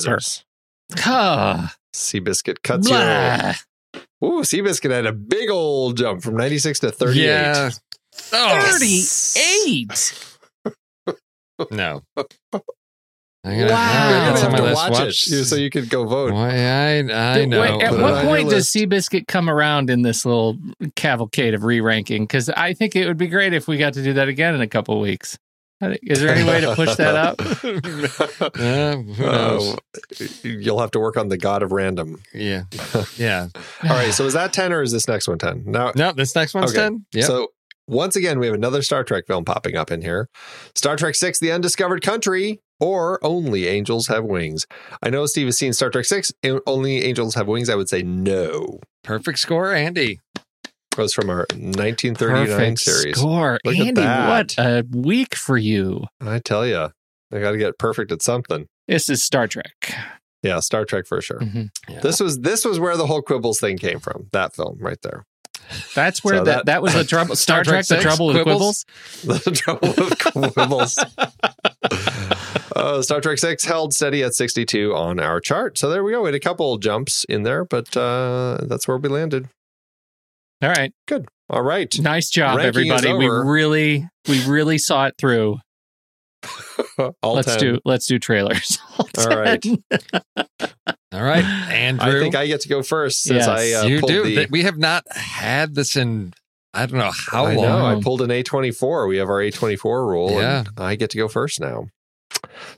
[0.00, 0.44] scissors.
[1.04, 3.48] Ah, Seabiscuit cuts blah.
[3.48, 3.52] you.
[4.24, 7.22] Ooh, Seabiscuit had a big old jump from 96 to 38.
[7.24, 7.70] Yeah.
[8.32, 10.24] Oh, 38.
[11.70, 12.02] no.
[12.16, 13.52] I'm Wow.
[13.52, 14.74] gonna, You're I'm gonna gonna have my to list.
[14.74, 16.32] watch, Watch- it so you could go vote.
[16.32, 17.62] Why, I, I Wait, know.
[17.62, 18.66] at what point does.
[18.66, 20.56] Seabiscuit come around in this little
[20.96, 22.24] cavalcade of re-ranking?
[22.24, 24.62] Because I think it would be great if we got to do that again in
[24.62, 25.38] a couple weeks.
[25.80, 27.40] Is there any way to push that up?
[28.56, 29.76] Uh, who knows?
[29.76, 32.22] Oh, you'll have to work on the god of random.
[32.34, 32.64] yeah.
[33.16, 33.48] Yeah.
[33.84, 35.64] All right, so is that 10 or is this next one 10?
[35.66, 36.80] Now, No, this next one's Okay.
[36.82, 37.06] 10.
[37.12, 37.24] Yeah.
[37.24, 37.48] So
[37.88, 40.28] once again, we have another Star Trek film popping up in here.
[40.74, 44.66] Star Trek Six: The Undiscovered Country, or Only Angels Have Wings.
[45.02, 46.32] I know Steve has seen Star Trek Six.
[46.42, 47.70] and Only Angels Have Wings.
[47.70, 48.80] I would say no.
[49.04, 50.20] Perfect score, Andy.
[50.98, 53.18] It was from our 1939 Perfect series.
[53.18, 53.58] score.
[53.64, 56.04] Look Andy, what a week for you.
[56.20, 56.90] I tell you,
[57.32, 58.66] I got to get perfect at something.
[58.88, 59.94] This is Star Trek.
[60.42, 61.40] Yeah, Star Trek for sure.
[61.40, 61.70] Mhm.
[61.88, 62.00] Yeah.
[62.00, 64.28] This was this was where the whole quibbles thing came from.
[64.32, 65.24] That film right there.
[65.96, 67.34] That's where So that, that- that was the trouble.
[67.34, 68.84] Star, Star Trek Trek, the trouble with Quibbles?
[69.24, 69.44] quibbles.
[69.44, 70.18] the trouble with
[70.54, 70.98] quibbles.
[72.76, 75.76] uh, Star Trek Six held steady at 62 on our chart.
[75.78, 76.22] So there we go.
[76.22, 79.48] We had a couple jumps in there, but uh, that's where we landed.
[80.62, 80.92] All right.
[81.50, 81.98] All right.
[82.00, 83.12] Nice job, Ranking everybody.
[83.12, 85.58] We really, we really saw it through.
[87.22, 87.58] All let's 10.
[87.58, 88.78] do, let's do trailers.
[89.18, 89.64] all right.
[91.12, 92.08] all right, Andrew.
[92.16, 93.48] I think I get to go first since Yes.
[93.48, 94.22] I uh, you pulled do.
[94.24, 94.46] the.
[94.50, 96.32] We have not had this in,
[96.74, 97.64] I don't know how I long.
[97.66, 97.86] know.
[97.86, 99.08] I pulled an A24.
[99.08, 100.30] We have our A24 rule.
[100.32, 100.60] Yeah.
[100.60, 101.88] And I get to go first now.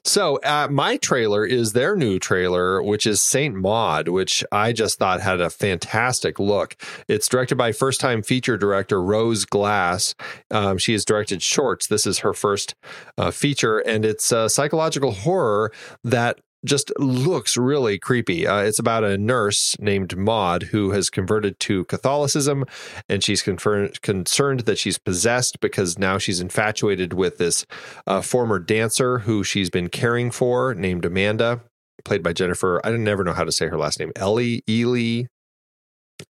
[0.04, 4.98] So, uh, my trailer is their new trailer, which is Saint Maud, which I just
[4.98, 6.76] thought had a fantastic look.
[7.09, 10.14] It's directed by first time feature director Rose Glass.
[10.50, 11.87] Um, she has directed shorts.
[11.87, 12.74] This is her first
[13.16, 15.72] uh, feature, and it's a psychological horror
[16.04, 18.47] that just looks really creepy.
[18.47, 22.64] Uh, it's about a nurse named Maud who has converted to Catholicism
[23.09, 27.64] and she's confer- concerned that she's possessed because now she's infatuated with this
[28.07, 31.61] uh, former dancer who she's been caring for named Amanda,
[32.05, 32.81] played by Jennifer.
[32.85, 34.12] I never know how to say her last name.
[34.16, 35.27] Ellie, Ely,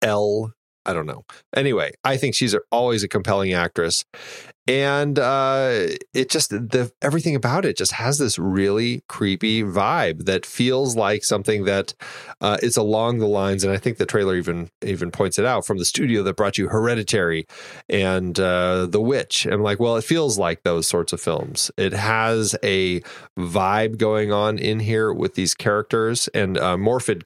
[0.03, 0.53] L.
[0.85, 1.25] I don't know.
[1.55, 4.05] Anyway, I think she's always a compelling actress,
[4.67, 10.45] and uh, it just the everything about it just has this really creepy vibe that
[10.45, 11.95] feels like something that
[12.41, 15.67] uh, it's along the lines, and I think the trailer even even points it out
[15.67, 17.47] from the studio that brought you Hereditary
[17.89, 19.47] and uh, The Witch.
[19.47, 21.71] I'm like, well, it feels like those sorts of films.
[21.77, 23.01] It has a
[23.39, 26.77] vibe going on in here with these characters, and uh,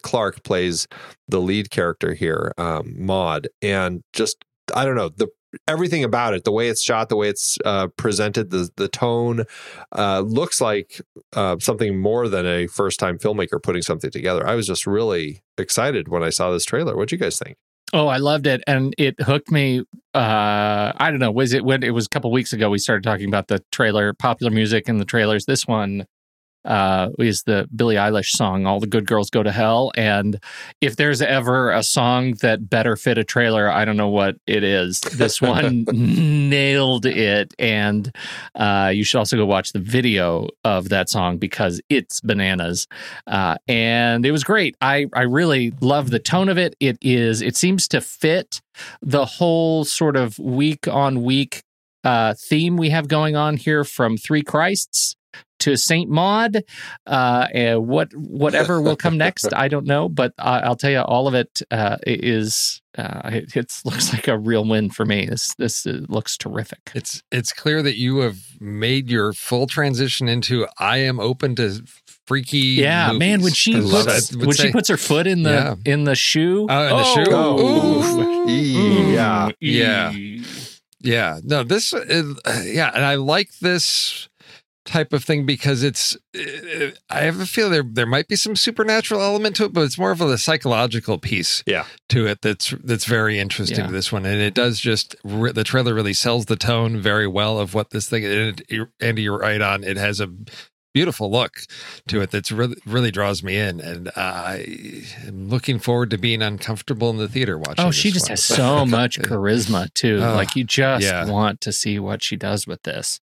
[0.03, 0.87] Clark plays
[1.29, 5.29] the lead character here, um, Maud, and just I don't know the
[5.67, 9.45] everything about it, the way it's shot, the way it's uh, presented, the the tone
[9.97, 11.01] uh, looks like
[11.35, 14.47] uh, something more than a first time filmmaker putting something together.
[14.47, 16.97] I was just really excited when I saw this trailer.
[16.97, 17.57] What do you guys think?
[17.93, 19.81] Oh, I loved it, and it hooked me.
[20.15, 21.33] Uh, I don't know.
[21.33, 22.71] Was it when it was a couple weeks ago?
[22.71, 25.47] We started talking about the trailer, popular music, and the trailers.
[25.47, 26.07] This one
[26.65, 30.39] uh, is the Billie Eilish song "All the Good Girls Go to Hell." And
[30.81, 34.65] if there's ever a song that better fit a trailer, I don't know what it
[34.65, 35.01] is.
[35.01, 38.15] This one nailed it, and
[38.55, 42.87] uh, you should also go watch the video of that song because it's bananas
[43.27, 44.77] uh, and it was great.
[44.81, 46.75] I I really love the tone of it.
[46.81, 48.61] It is it seems to fit
[49.03, 51.63] the whole sort of week on week
[52.05, 55.17] uh, theme we have going on here from Three Christs
[55.61, 56.63] to Saint Maud.
[57.07, 61.01] Uh, and what whatever will come next, I don't know, but I, I'll tell you,
[61.01, 65.27] all of it uh, is uh, it it's, looks like a real win for me.
[65.27, 66.91] This this uh, looks terrific.
[66.95, 71.83] It's it's clear that you have made your full transition into I am open to
[72.27, 72.59] freaky.
[72.59, 73.19] Yeah, movies.
[73.19, 73.43] man.
[73.43, 75.75] When she puts I would when she puts her foot in the Yeah.
[75.85, 77.31] in the shoe, Oh, in the shoe?
[77.31, 78.51] Oh, Ooh.
[79.13, 79.51] yeah.
[79.61, 80.13] Yeah.
[81.03, 84.29] Yeah, no, this, is, yeah, and I like this
[84.91, 86.17] type of thing because it's.
[86.37, 89.83] uh, I have a feel there there might be some supernatural element to it, but
[89.83, 91.63] it's more of a psychological piece.
[91.67, 91.85] Yeah.
[92.11, 93.87] to it that's that's very interesting Yeah.
[93.87, 97.27] to this one, and it does just re- the trailer really sells the tone very
[97.27, 98.25] well of what this thing.
[98.25, 99.85] And it, Andy, you're right on.
[99.85, 100.29] It has a
[100.93, 101.53] beautiful look
[102.09, 104.67] to it that's really really draws me in, and I
[105.25, 107.85] am looking forward to being uncomfortable in the theater watching.
[107.87, 108.31] Oh, she just one.
[108.31, 110.19] has so much charisma too.
[110.21, 111.27] Oh, like you just yeah.
[111.31, 113.21] want to see what she does with this.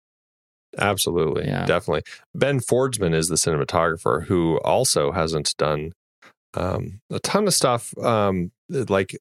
[0.78, 1.46] Absolutely.
[1.46, 1.66] Yeah.
[1.66, 2.04] Definitely.
[2.34, 5.92] Ben Fordesman is the cinematographer who also hasn't done
[6.54, 9.16] um, a ton of stuff um, like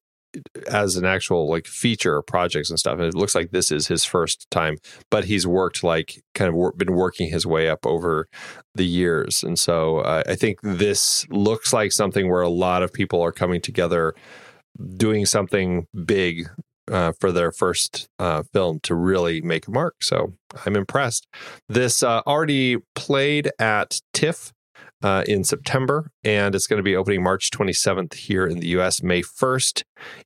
[0.68, 2.94] as an actual like feature projects and stuff.
[2.94, 4.76] And it looks like this is his first time,
[5.10, 8.28] but he's worked like kind of wor- been working his way up over
[8.74, 9.42] the years.
[9.42, 13.32] And so uh, I think this looks like something where a lot of people are
[13.32, 14.14] coming together
[14.96, 16.48] doing something big
[16.90, 20.02] uh, for their first uh, film to really make a mark.
[20.02, 20.34] So
[20.66, 21.26] I'm impressed.
[21.68, 24.52] This uh, already played at TIFF
[25.02, 29.02] uh, in September, and it's going to be opening March 27th here in the US,
[29.02, 29.82] May 1st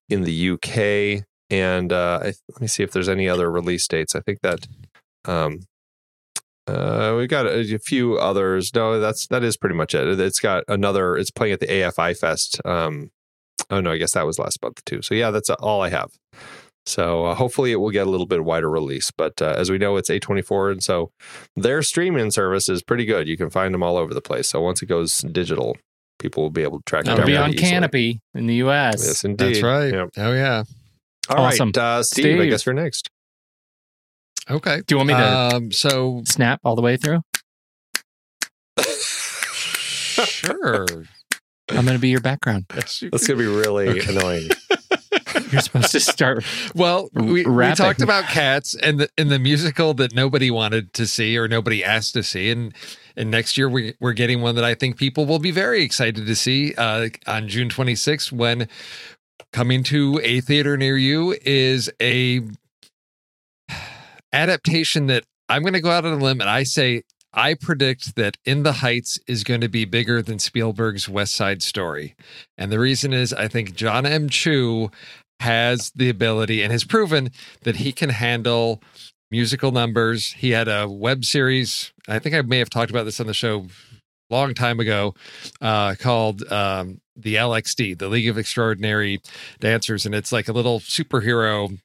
[0.09, 1.25] in the UK.
[1.51, 4.15] And uh, I, let me see if there's any other release dates.
[4.15, 4.67] I think that
[5.27, 5.61] um,
[6.67, 8.75] uh, we got a, a few others.
[8.75, 10.19] No, that's that is pretty much it.
[10.19, 11.17] It's got another.
[11.17, 12.61] It's playing at the AFI Fest.
[12.65, 13.11] Um,
[13.71, 15.03] oh no, I guess that was last month too.
[15.03, 16.11] So yeah, that's all I have.
[16.87, 19.11] So uh, hopefully it will get a little bit wider release.
[19.11, 21.11] But uh, as we know, it's A24, and so
[21.57, 23.27] their streaming service is pretty good.
[23.27, 24.49] You can find them all over the place.
[24.51, 25.77] So once it goes digital,
[26.19, 27.27] people will be able to track it It'll down.
[27.27, 27.71] be on easily.
[27.71, 29.03] Kanopy in the U.S.
[29.07, 29.55] Yes, indeed.
[29.55, 29.95] That's right.
[29.95, 30.09] Yep.
[30.19, 30.65] Oh yeah.
[31.31, 31.73] All right, Awesome.
[31.75, 33.09] uh, Steve, I guess you're next.
[34.51, 34.83] Okay.
[34.87, 35.73] Do you want me to Um.
[35.73, 37.21] So snap all the way through?
[40.27, 40.87] sure.
[41.71, 42.67] I'm going to be your background.
[42.75, 44.17] Yes, you That's going to be really Okay.
[44.17, 44.49] annoying.
[45.51, 46.45] You're supposed to start.
[46.75, 51.07] Well, we, we talked about cats and the in the musical that nobody wanted to
[51.07, 52.73] see or nobody asked to see, and
[53.17, 56.27] and next year we we're getting one that I think people will be very excited
[56.27, 58.69] to see uh, on June 26th when
[59.53, 62.43] coming to a theater near you is a
[64.33, 67.03] adaptation that I'm going to go out on a limb and I say
[67.35, 71.63] I predict that In the Heights is going to be bigger than Spielberg's West Side
[71.63, 72.15] Story.
[72.57, 74.29] And the reason is I think John M.
[74.29, 74.91] Chu
[75.41, 77.31] has the ability and has proven
[77.65, 78.81] that he can handle
[79.31, 80.33] musical numbers.
[80.35, 83.35] He had a web series, I think I may have talked about this on the
[83.35, 83.67] show
[84.31, 85.15] long time ago,
[85.61, 89.21] uh, called um, the LXD, the League of Extraordinary
[89.59, 90.07] Dancers.
[90.07, 91.79] And it's like a little superhero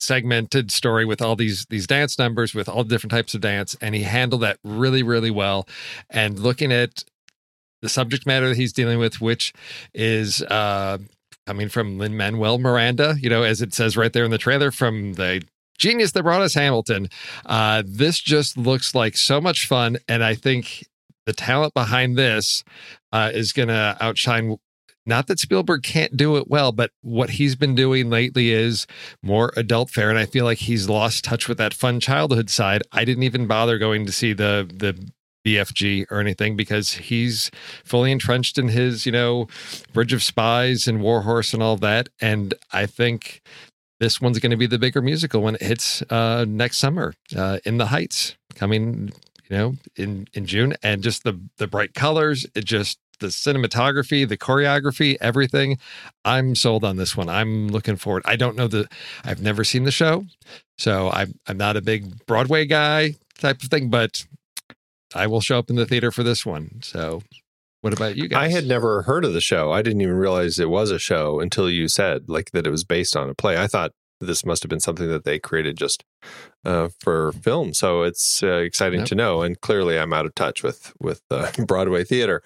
[0.00, 3.94] segmented story with all these these dance numbers with all different types of dance and
[3.94, 5.68] he handled that really really well.
[6.08, 7.04] And looking at
[7.82, 9.52] the subject matter that he's dealing with which
[9.94, 10.98] is uh
[11.46, 14.70] coming from Lin Manuel Miranda you know as it says right there in the trailer
[14.70, 15.42] from the
[15.78, 17.08] genius that brought us Hamilton
[17.46, 20.86] uh this just looks like so much fun and I think
[21.26, 22.64] the talent behind this
[23.12, 24.56] uh, is going to outshine
[25.06, 28.86] not that Spielberg can't do it well, but what he's been doing lately is
[29.22, 32.82] more adult fare, and I feel like he's lost touch with that fun childhood side.
[32.92, 35.10] I didn't even bother going to see the the
[35.44, 37.50] BFG or anything because he's
[37.84, 39.48] fully entrenched in his, you know,
[39.92, 42.08] Bridge of Spies and Warhorse and all that.
[42.20, 43.40] And I think
[44.00, 47.58] this one's going to be the bigger musical when it hits uh, next summer uh,
[47.64, 49.12] in the Heights coming,
[49.48, 50.74] you know, in in June.
[50.82, 55.78] And just the the bright colors, it just the cinematography, the choreography, everything.
[56.24, 57.28] I'm sold on this one.
[57.28, 58.22] I'm looking forward.
[58.26, 58.88] I don't know the
[59.24, 60.26] I've never seen the show.
[60.78, 64.26] So I'm I'm not a big Broadway guy type of thing, but
[65.14, 66.80] I will show up in the theater for this one.
[66.82, 67.22] So
[67.82, 68.38] what about you guys?
[68.38, 69.72] I had never heard of the show.
[69.72, 72.84] I didn't even realize it was a show until you said like that it was
[72.84, 73.56] based on a play.
[73.58, 76.04] I thought this must have been something that they created just
[76.66, 77.72] uh, for film.
[77.72, 79.08] So it's uh, exciting Yep.
[79.08, 79.40] to know.
[79.42, 82.42] And clearly, I'm out of touch with with uh, Broadway theater.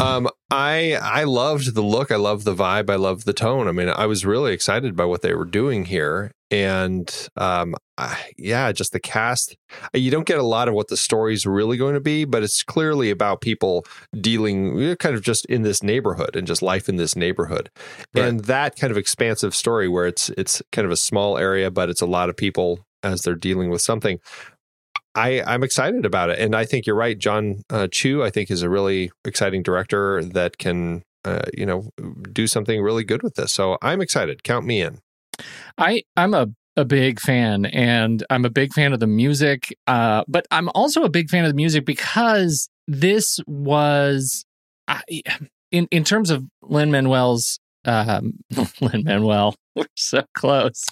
[0.00, 2.10] Um, I I loved the look.
[2.10, 2.88] I loved the vibe.
[2.90, 3.68] I loved the tone.
[3.68, 6.32] I mean, I was really excited by what they were doing here.
[6.50, 9.54] And um, I, yeah, just the cast.
[9.92, 12.62] You don't get a lot of what the story's really going to be, but it's
[12.62, 13.84] clearly about people
[14.18, 17.70] dealing kind of just in this neighborhood and just life in this neighborhood.
[18.14, 18.24] Right.
[18.24, 21.90] And that kind of expansive story where it's it's kind of a small area, but
[21.90, 24.18] it's a lot of people as they're dealing with something.
[25.18, 26.38] I, I'm excited about it.
[26.38, 27.18] And I think you're right.
[27.18, 31.90] John uh, Chu, I think, is a really exciting director that can, uh, you know,
[32.32, 33.52] do something really good with this.
[33.52, 34.44] So I'm excited.
[34.44, 35.00] Count me in.
[35.76, 39.76] I I'm a a big fan, and I'm a big fan of the music.
[39.88, 44.44] Uh, but I'm also a big fan of the music because this was,
[44.86, 45.02] I,
[45.72, 48.34] in in terms of Lin Manuel's um,
[48.80, 49.56] Lin Manuel.
[49.78, 50.84] We're so close.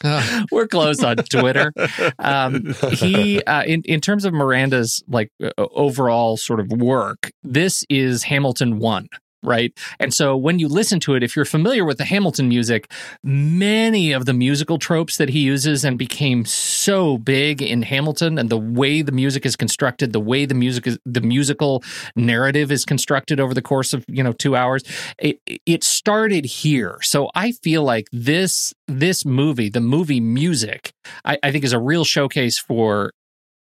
[0.53, 1.73] We're close on Twitter.
[2.21, 7.85] Um, he, uh, in in terms of Miranda's like uh, overall sort of work, this
[7.91, 9.09] is Hamilton one.
[9.47, 9.73] Right.
[10.01, 12.91] And so when you listen to it, if you're familiar with the Hamilton music,
[13.23, 18.51] many of the musical tropes that he uses and became so big in Hamilton and
[18.51, 21.85] the way the music is constructed, the way the music is, the musical
[22.17, 24.83] narrative is constructed over the course of, you know, two hours,
[25.17, 26.99] it, it started here.
[27.03, 30.93] So I feel like this, this movie, the movie music,
[31.25, 33.13] I, I think is a real showcase for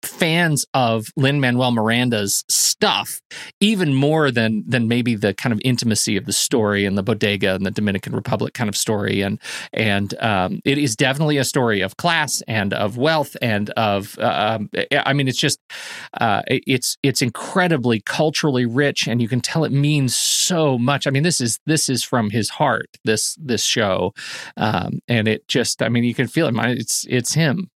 [0.08, 3.22] fans of Lin Manuel Miranda's stuff,
[3.60, 7.56] even more than than maybe the kind of intimacy of the story and the bodega
[7.56, 9.22] and the Dominican Republic kind of story.
[9.22, 9.39] And
[9.74, 14.60] and um, it is definitely a story of class and of wealth and of uh,
[14.91, 15.60] I mean, it's just
[16.20, 21.08] uh, it's it's incredibly culturally rich, and you can tell it means so much.
[21.08, 22.97] I mean, this is this is from his heart.
[23.03, 24.14] This this show,
[24.58, 26.56] um, and it just I mean, you can feel it.
[26.80, 27.70] It's it's him,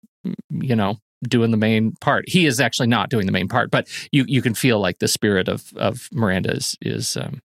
[0.49, 2.25] you know doing the main part.
[2.27, 5.07] He is actually not doing the main part, but you you can feel like the
[5.07, 7.41] spirit of of Miranda is is um,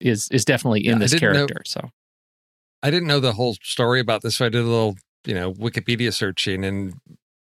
[0.00, 1.62] is is definitely in Yeah, this didn't know- character.
[1.66, 1.90] so
[2.82, 4.96] I didn't know the whole story about this, so I did a little,
[5.26, 6.64] you know, Wikipedia searching.
[6.64, 6.94] And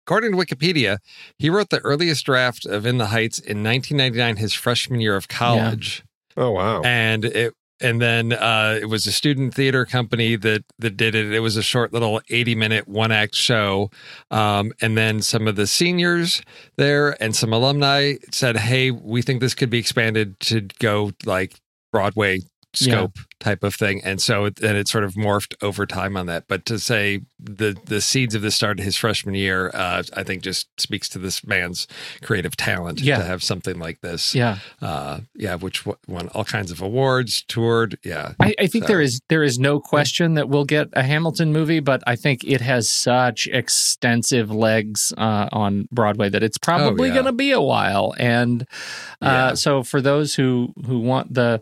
[0.07, 0.99] according to Wikipedia,
[1.37, 5.27] he wrote the earliest draft of In the Heights in 1999, his freshman year of
[5.27, 6.03] college.
[6.37, 6.81] Oh wow.
[6.83, 11.33] and it and then uh, it was a student theater company that that did it.
[11.33, 13.89] It was a short little eighty minute one act show,
[14.31, 16.41] um, and then some of the seniors
[16.75, 21.55] there and some alumni said, "Hey, we think this could be expanded to go like
[21.91, 22.39] Broadway
[22.73, 26.25] scope type of thing." And so it, and it sort of morphed over time on
[26.27, 26.47] that.
[26.47, 30.43] But to say the the seeds of this started his freshman year, uh, I think
[30.43, 31.87] just speaks to this man's
[32.21, 33.17] creative talent Yeah.
[33.17, 37.97] to have something like this yeah, uh yeah which won all kinds of awards toured
[38.03, 41.03] yeah I, I think So- there is there is no question that we'll get a
[41.03, 46.57] Hamilton movie, but I think it has such extensive legs uh, on Broadway that it's
[46.57, 47.13] probably yeah.
[47.15, 48.13] going to be a while.
[48.19, 48.63] And
[49.21, 49.53] uh, Yeah.
[49.55, 51.61] so for those who who want the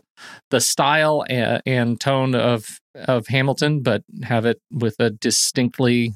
[0.50, 6.14] the style and, and tone of of Hamilton, but have it with a distinctly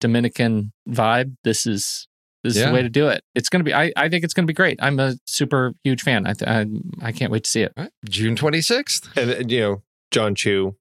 [0.00, 2.06] Dominican vibe, this is.
[2.42, 2.68] This is Yeah.
[2.68, 3.22] the way to do it.
[3.34, 3.72] It's going to be.
[3.72, 4.78] I, I think it's going to be great.
[4.82, 6.26] I'm a super huge fan.
[6.26, 6.66] I, th- I
[7.00, 7.72] I can't wait to see it.
[7.74, 7.92] All right.
[8.06, 10.76] june 26th and, and, you know, John Chu,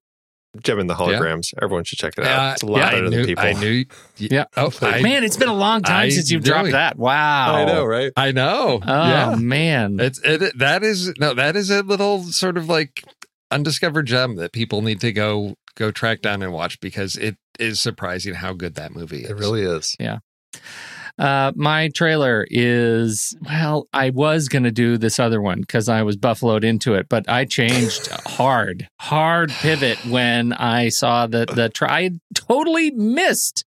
[0.61, 1.53] Jem and the Holograms.
[1.61, 2.49] Everyone should check it out.
[2.49, 3.43] Uh, it's a lot yeah, better I than knew, people.
[3.45, 3.85] I knew
[4.17, 4.43] Yeah.
[4.57, 6.71] oh I, Man, it's been a long time I since you've dropped it.
[6.73, 6.97] that.
[6.97, 7.55] Wow.
[7.55, 8.11] I know, right?
[8.17, 10.01] I know Oh yeah man.
[10.01, 13.05] it's it, that is no that is a little sort of like
[13.53, 17.79] undiscovered gem that people need to go go track down and watch because it is
[17.79, 19.95] surprising how good that movie is It really is.
[19.99, 20.19] Yeah.
[21.19, 23.87] Uh, my trailer is well.
[23.93, 27.45] I was gonna do this other one because I was buffaloed into it, but I
[27.45, 31.69] changed hard, hard pivot when I saw the the.
[31.69, 33.63] Tra- I totally missed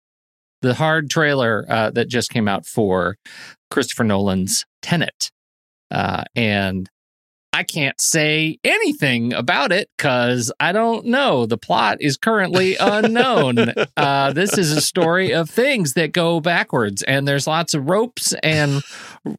[0.61, 3.17] the hard trailer uh, that just came out for
[3.71, 5.31] Christopher Nolan's Tenet,
[5.93, 6.89] uh, and
[7.57, 11.47] I can't say anything about it because I don't know.
[11.47, 13.73] The plot is currently unknown.
[13.97, 18.35] uh, this is a story of things that go backwards, and there's lots of ropes
[18.43, 18.83] and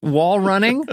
[0.02, 0.84] wall running,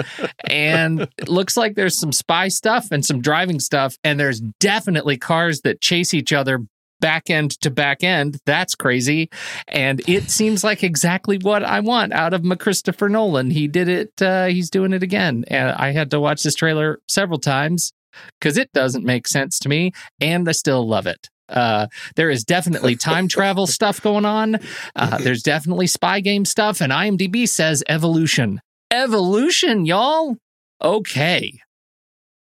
[0.50, 5.16] and it looks like there's some spy stuff and some driving stuff, and there's definitely
[5.16, 6.60] cars that chase each other
[7.04, 8.38] back end to back end.
[8.46, 9.28] That's crazy.
[9.68, 13.50] And it seems like exactly what I want out of my Christopher Nolan.
[13.50, 15.44] He did it, uh, he's doing it again.
[15.48, 17.92] And I had to watch this trailer several times
[18.40, 21.28] because it doesn't make sense to me, and I still love it.
[21.46, 24.58] Uh, there is definitely time travel stuff going on.
[24.96, 28.62] Uh, there's definitely spy game stuff, and IMDb says evolution.
[28.90, 30.36] Evolution, y'all.
[30.80, 31.60] Okay.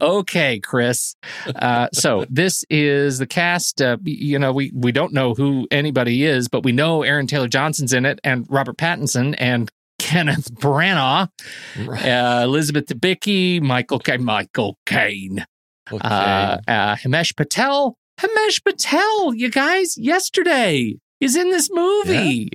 [0.01, 1.15] Okay, Chris.
[1.55, 3.81] Uh, so this is the cast.
[3.81, 7.47] Uh, you know, we we don't know who anybody is, but we know Aaron Taylor
[7.47, 11.29] Johnson's in it, and Robert Pattinson, and Kenneth Branagh,
[11.77, 14.17] uh, Elizabeth Debicki, Michael K.
[14.17, 15.45] Michael Caine,
[15.91, 15.99] Okay.
[16.07, 17.95] uh, uh, Himesh Patel.
[18.19, 22.49] Himesh Patel, you guys, yesterday is in this movie.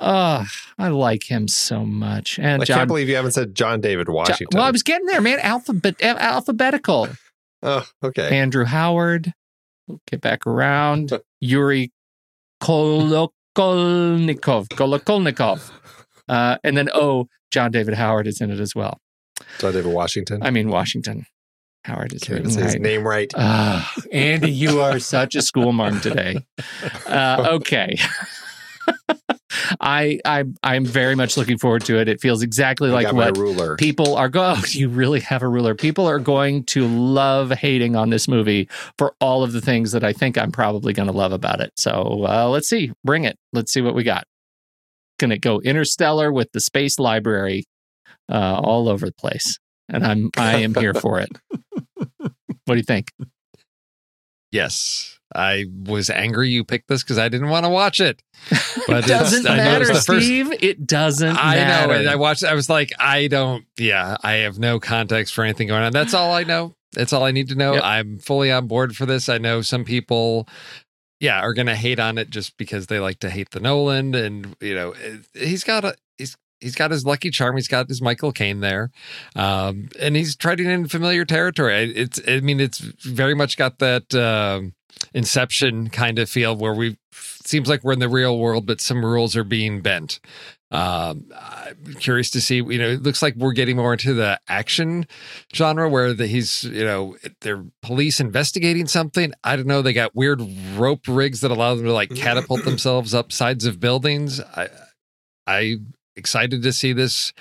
[0.00, 0.46] Oh,
[0.78, 2.38] I like him so much.
[2.38, 4.58] And I John, can't believe you haven't said John David Washington.
[4.58, 5.38] well, I was getting there, man.
[5.40, 7.08] Alphabet, alphabetical.
[7.62, 8.38] oh, okay.
[8.38, 9.34] Andrew Howard.
[9.86, 11.12] We'll get back around.
[11.40, 11.92] Yuri
[12.62, 14.68] Kolokolnikov.
[14.68, 15.70] Kolokolnikov.
[16.28, 18.98] Uh, and then, oh, John David Howard is in it as well.
[19.58, 20.42] John David Washington.
[20.42, 21.26] I mean, Washington.
[21.84, 23.32] Howard is can't even his name right.
[23.34, 26.46] Ah, Andy, you are such a schoolmarm today.
[27.06, 27.96] Uh, okay.
[29.90, 32.08] I I I'm very much looking forward to it.
[32.08, 33.76] It feels exactly I like what ruler.
[33.76, 34.40] people are going.
[34.60, 35.74] Oh, you really have a ruler.
[35.74, 38.68] People are going to love hating on this movie
[38.98, 41.72] for all of the things that I think I'm probably going to love about it.
[41.76, 43.38] So uh, let's see, bring it.
[43.52, 44.24] Let's see what we got.
[45.18, 47.64] Going to go interstellar with the space library
[48.30, 51.30] uh, all over the place, and I'm I am here for it.
[52.66, 53.12] What do you think?
[54.52, 55.19] Yes.
[55.34, 58.22] I was angry you picked this because I didn't want to watch it.
[58.86, 60.04] But It doesn't it's, matter, first.
[60.04, 60.52] Steve.
[60.62, 62.02] It doesn't I matter.
[62.02, 62.10] know.
[62.10, 62.42] I watched.
[62.44, 63.64] I was like, I don't.
[63.78, 65.92] Yeah, I have no context for anything going on.
[65.92, 66.74] That's all I know.
[66.92, 67.74] That's all I need to know.
[67.74, 67.82] Yep.
[67.84, 69.28] I'm fully on board for this.
[69.28, 70.48] I know some people,
[71.20, 74.14] yeah, are going to hate on it just because they like to hate the Nolan,
[74.16, 74.94] and you know,
[75.34, 77.56] he's got a he's he's got his lucky charm.
[77.56, 78.90] He's got his Michael Caine there,
[79.36, 81.92] um, and he's treading in familiar territory.
[81.94, 84.12] It's I mean, it's very much got that.
[84.14, 84.74] um
[85.14, 89.04] Inception kind of feel where we seems like we're in the real world, but some
[89.04, 90.20] rules are being bent.
[90.70, 92.56] Um, I'm curious to see.
[92.56, 95.06] You know, it looks like we're getting more into the action
[95.52, 99.32] genre where the, he's, you know, they're police investigating something.
[99.42, 99.82] I don't know.
[99.82, 100.40] They got weird
[100.76, 104.40] rope rigs that allow them to like catapult themselves up sides of buildings.
[104.40, 104.68] I,
[105.46, 105.78] I
[106.16, 107.32] excited to see this.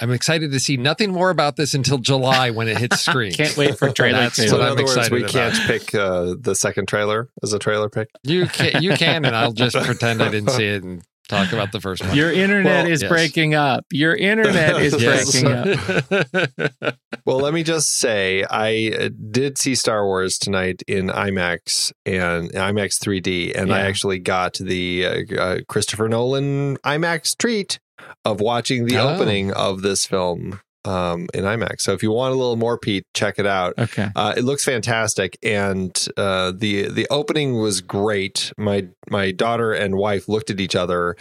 [0.00, 3.32] I'm excited to see nothing more about this until July when it hits screen.
[3.32, 4.48] Can't wait for trailer That's two.
[4.48, 5.32] So what in I'm other words, excited we about.
[5.32, 8.08] can't pick uh, the second trailer as a trailer pick.
[8.22, 11.72] You can, you can, and I'll just pretend I didn't see it and talk about
[11.72, 12.16] the first one.
[12.16, 13.08] Your internet Well, is yes.
[13.08, 13.84] breaking up.
[13.92, 16.94] Your internet is breaking up.
[17.24, 22.52] Well, let me just say, I uh, did see Star Wars tonight in IMAX and
[22.52, 27.80] IMAX 3D, and I actually got the uh, uh, Christopher Nolan IMAX treat
[28.24, 29.08] of watching the Oh.
[29.14, 31.80] opening of this film um, in IMAX.
[31.80, 33.74] So if you want a little more, Pete, check it out.
[33.78, 34.08] Okay.
[34.14, 38.52] Uh, it looks fantastic, and uh, the the opening was great.
[38.56, 41.16] My my daughter and wife looked at each other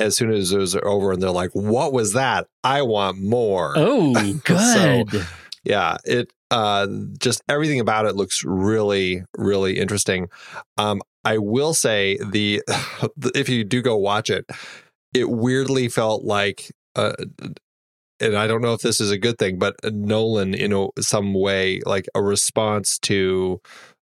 [0.00, 2.46] as soon as it was over, and they're like, "What was that?
[2.62, 4.12] I want more." Oh,
[4.44, 5.26] good.
[5.64, 6.86] yeah it uh
[7.18, 10.28] just everything about it looks really really interesting
[10.76, 12.60] um i will say the
[13.34, 14.44] if you do go watch it
[15.14, 17.14] it weirdly felt like uh
[18.20, 21.34] and i don't know if this is a good thing but nolan in a, some
[21.34, 23.60] way like a response to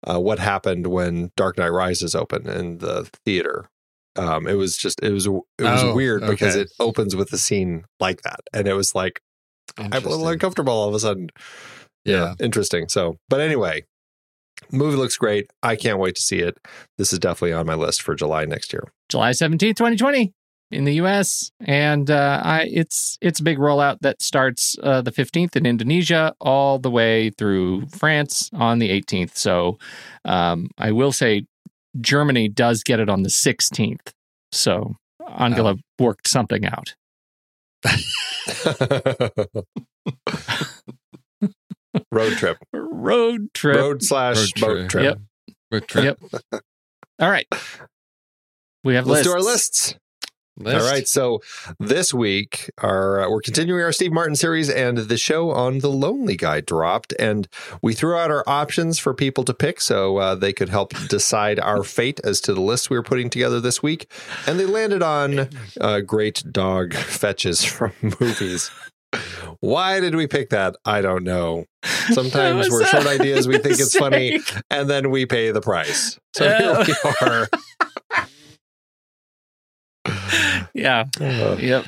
[0.05, 3.69] uh, what happened when dark knight rises opened in the theater
[4.15, 7.37] um it was just it was it was Oh, weird because it opens with a
[7.37, 9.21] scene like that and it was like
[9.77, 11.29] I'm a little uncomfortable all of a sudden.
[12.03, 12.33] Yeah.
[12.39, 12.87] Interesting.
[12.89, 13.83] So, but anyway,
[14.71, 15.51] movie looks great.
[15.61, 16.57] I can't wait to see it.
[16.97, 18.91] This is definitely on my list for July next year.
[19.09, 20.33] July 17th, 2020
[20.71, 21.51] in the US.
[21.61, 26.33] And uh, I, it's it's a big rollout that starts uh, the 15th in Indonesia
[26.39, 29.35] all the way through France on the 18th.
[29.37, 29.77] So
[30.25, 31.45] um, I will say
[31.99, 34.11] Germany does get it on the 16th.
[34.51, 34.95] So
[35.37, 36.95] Angela worked something out.
[42.11, 42.57] Road trip.
[42.73, 43.77] Road trip.
[43.77, 44.89] Road slash Road boat trip.
[44.89, 45.03] trip.
[45.03, 45.19] Yep.
[45.71, 46.19] Road trip.
[46.51, 46.63] Yep.
[47.19, 47.47] All right.
[48.83, 49.27] We have Let's lists.
[49.27, 49.95] do our lists.
[50.57, 50.83] List.
[50.83, 51.07] All right.
[51.07, 51.41] So
[51.79, 55.89] this week, our uh, we're continuing our Steve Martin series, and the show on the
[55.89, 57.47] Lonely Guy dropped, and
[57.83, 61.59] we threw out our options for people to pick, so uh, they could help decide
[61.59, 64.11] our fate as to the list we were putting together this week,
[64.47, 65.47] and they landed on
[65.79, 68.71] uh, great dog fetches from movies.
[69.59, 70.75] Why did we pick that?
[70.85, 71.65] I don't know.
[72.11, 74.39] Sometimes we're short ideas, we think it's funny,
[74.69, 76.19] and then we pay the price.
[76.35, 77.47] So here we are.
[80.77, 81.05] Yeah.
[81.19, 81.85] Uh, Yep.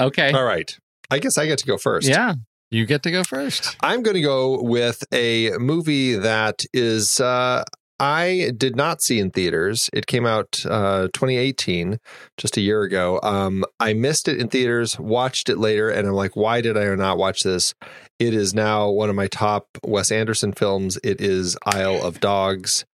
[0.00, 0.32] Okay.
[0.32, 0.74] all right.
[1.10, 2.08] I guess I get to go first.
[2.08, 2.34] Yeah.
[2.70, 3.76] You get to go first.
[3.82, 7.64] I'm going to go with a movie that is uh,
[7.98, 9.90] I did not see in theaters.
[9.92, 11.98] It came out uh, 2018,
[12.38, 13.18] just a year ago.
[13.24, 16.94] Um, I missed it in theaters, watched it later, and I'm like, why did I
[16.94, 17.74] not watch this?
[18.20, 20.96] It is now one of my top Wes Anderson films.
[21.02, 22.84] It is Isle of Dogs.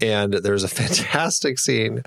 [0.00, 2.02] And there's a fantastic scene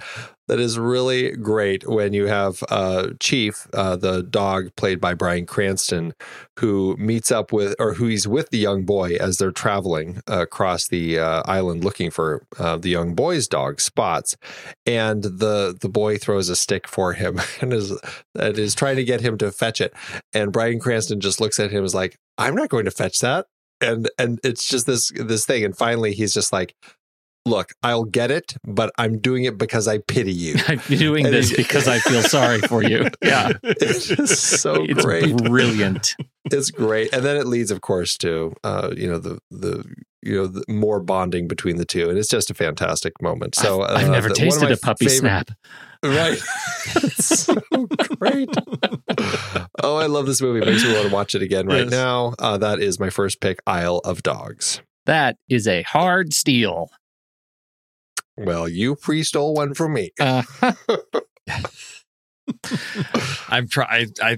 [0.47, 5.45] that is really great when you have uh, Chief, uh, the dog played by Bryan
[5.45, 6.13] Cranston,
[6.59, 10.87] who meets up with, or who he's with the young boy as they're traveling across
[10.87, 14.37] the uh, island looking for uh, the young boy's dog, Spots,
[14.85, 17.91] and the the boy throws a stick for him and is
[18.39, 19.93] and is trying to get him to fetch it,
[20.33, 23.19] and Bryan Cranston just looks at him and is like, "I'm not going to fetch
[23.19, 23.47] that,"
[23.81, 26.73] and and it's just this this thing, and finally he's just like.
[27.47, 30.55] Look, I'll get it, but I'm doing it because I pity you.
[30.67, 33.07] I'm doing And this because I feel sorry for you.
[33.23, 33.53] Yeah.
[33.63, 35.35] It's just so it's great.
[35.37, 36.15] brilliant.
[36.51, 39.83] it's great and then it leads of course to uh you know the the
[40.21, 43.81] you know the more bonding between the two and it's just a fantastic moment so
[43.81, 45.51] I've, I've uh, never the- tasted a puppy favorite- snap.
[46.03, 46.39] Right.
[46.95, 47.55] It's so
[48.19, 48.49] great.
[49.83, 50.59] Oh, I love this movie.
[50.65, 51.89] Makes me want to watch it again right Yes.
[51.91, 52.33] now.
[52.39, 54.81] Uh, that is my first pick, Isle of Dogs.
[55.07, 56.89] That is a hard steal.
[58.37, 60.11] Well, you pre stole one from me.
[60.19, 60.43] Uh,
[63.49, 63.85] I'm try.
[63.89, 64.37] I, I,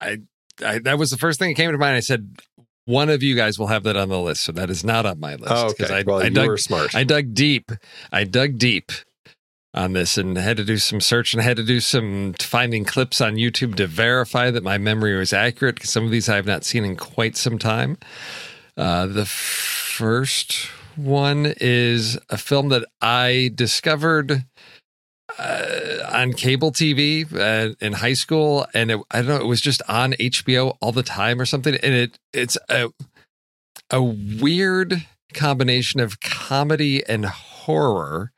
[0.00, 0.18] I,
[0.64, 1.96] I, that was the first thing that came to mind.
[1.96, 2.36] I said
[2.86, 5.20] one of you guys will have that on the list, so that is not on
[5.20, 5.52] my list.
[5.52, 5.98] Oh, 'cause okay.
[5.98, 6.94] I, well, I you dug, were smart.
[6.94, 7.70] I dug deep.
[8.12, 8.92] I dug deep
[9.74, 13.20] on this and had to do some search and had to do some finding clips
[13.20, 16.46] on YouTube to verify that my memory was accurate because some of these I have
[16.46, 17.98] not seen in quite some time.
[18.76, 24.44] Uh, the first one is a film that I discovered
[25.38, 29.60] uh, on cable TV uh, in high school, and it, I don't know, it was
[29.60, 31.74] just on HBO all the time or something.
[31.74, 32.90] And it it's a
[33.90, 38.32] a weird combination of comedy and horror.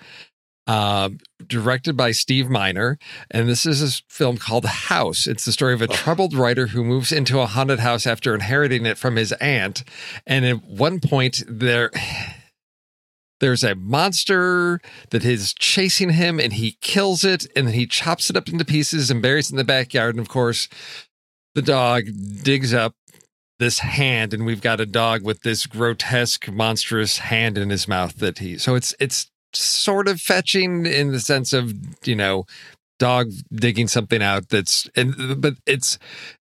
[0.66, 1.08] Uh,
[1.46, 2.98] directed by Steve Miner,
[3.30, 5.26] and this is a film called House.
[5.26, 8.84] It's the story of a troubled writer who moves into a haunted house after inheriting
[8.84, 9.82] it from his aunt.
[10.26, 11.90] And at one point, there
[13.40, 14.80] there's a monster
[15.10, 18.64] that is chasing him and he kills it and then he chops it up into
[18.64, 20.14] pieces and buries it in the backyard.
[20.14, 20.68] And of course
[21.54, 22.04] the dog
[22.42, 22.94] digs up
[23.58, 28.16] this hand and we've got a dog with this grotesque monstrous hand in his mouth
[28.18, 31.72] that he so it's it's sort of fetching in the sense of
[32.06, 32.44] you know
[32.98, 35.98] dog digging something out that's and but it's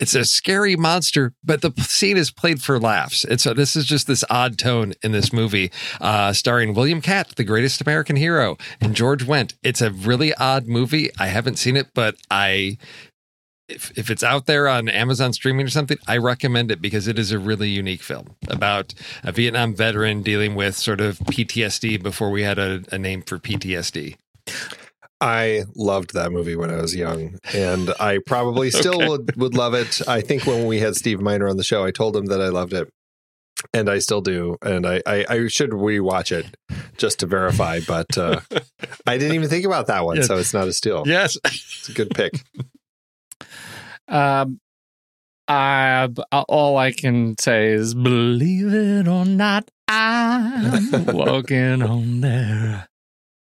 [0.01, 3.23] it's a scary monster, but the scene is played for laughs.
[3.25, 5.71] And so this is just this odd tone in this movie,
[6.01, 9.55] uh, starring William Katt, the greatest American hero, and George Wendt.
[9.63, 11.11] It's a really odd movie.
[11.19, 12.79] I haven't seen it, but I,
[13.69, 17.19] if if it's out there on Amazon streaming or something, I recommend it because it
[17.19, 22.31] is a really unique film about a Vietnam veteran dealing with sort of PTSD before
[22.31, 24.17] we had a, a name for PTSD.
[25.21, 29.09] I loved that movie when I was young, and I probably still Okay.
[29.09, 30.01] would, would love it.
[30.09, 32.49] I think when we had Steve Miner on the show, I told him that I
[32.49, 32.89] loved it,
[33.75, 34.57] and I still do.
[34.63, 36.47] And I, I, I should rewatch it
[36.97, 38.41] just to verify, but uh,
[39.07, 40.23] I didn't even think about that one, Yeah.
[40.23, 41.05] so it's not a steal.
[41.07, 42.33] Yes, It's a good pick.
[44.09, 44.61] um,
[45.49, 52.87] I, all I can say is, believe it or not, I'm walking on there.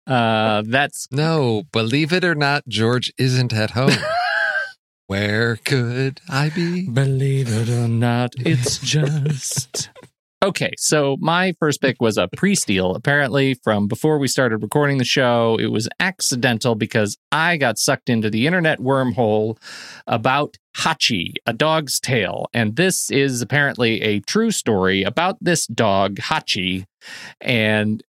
[0.08, 3.92] Uh, that's No, believe it or not, George isn't at home.
[5.06, 6.88] Where could I be?
[6.88, 9.90] Believe it or not, it's just.
[10.40, 12.94] Okay, so my first pick was a pre steal.
[12.94, 18.08] Apparently, from before we started recording the show, it was accidental because I got sucked
[18.08, 19.58] into the internet wormhole
[20.06, 22.46] about Hachi, a dog's tale.
[22.54, 26.84] And this is apparently a true story about this dog, Hachi.
[27.40, 28.04] And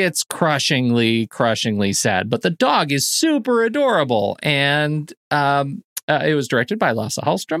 [0.00, 2.30] it's crushingly, crushingly sad.
[2.30, 4.36] But the dog is super adorable.
[4.42, 7.60] And um, uh, it was directed by Lasse Hallström.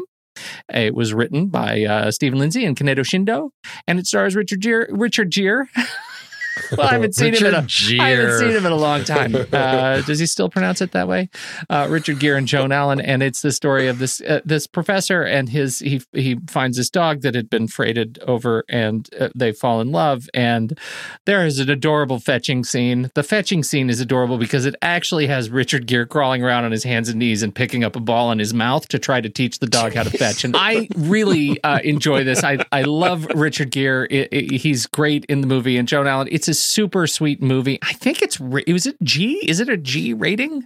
[0.72, 3.50] It was written by uh, Stephen Lindsey and Kaneto Shindo,
[3.86, 4.86] and it stars Richard Gere.
[4.90, 5.66] Richard Gere.
[6.76, 7.66] well, I haven't seen him in a
[8.00, 9.34] I haven't seen him in a long time.
[9.52, 11.28] Uh, does he still pronounce it that way?
[11.68, 15.22] Uh, Richard Gere and Joan Allen, and it's the story of this uh, this professor
[15.22, 19.52] and his he he finds this dog that had been freighted over, and uh, they
[19.52, 20.28] fall in love.
[20.34, 20.78] And
[21.26, 23.10] there is an adorable fetching scene.
[23.14, 26.84] The fetching scene is adorable because it actually has Richard Gere crawling around on his
[26.84, 29.58] hands and knees and picking up a ball in his mouth to try to teach
[29.58, 30.44] the dog how to fetch.
[30.44, 32.42] And I really uh, enjoy this.
[32.42, 34.06] I I love Richard Gere.
[34.10, 36.28] I- I- he's great in the movie, and Joan Allen.
[36.30, 37.78] It's a super sweet movie.
[37.82, 39.40] I think it's ra- was it G?
[39.48, 40.64] Is it a G rating?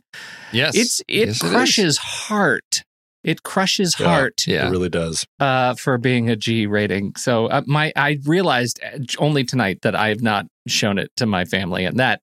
[0.53, 1.51] Yes, It's it Yes, is.
[1.51, 2.83] crushes heart.
[3.25, 4.07] It crushes Yeah.
[4.07, 4.69] heart Yeah.
[4.69, 5.25] It really does.
[5.41, 7.13] uh, for being a G rating.
[7.17, 11.27] So uh, my I realized uh, only tonight that I have not shown it to
[11.27, 12.21] my family, and that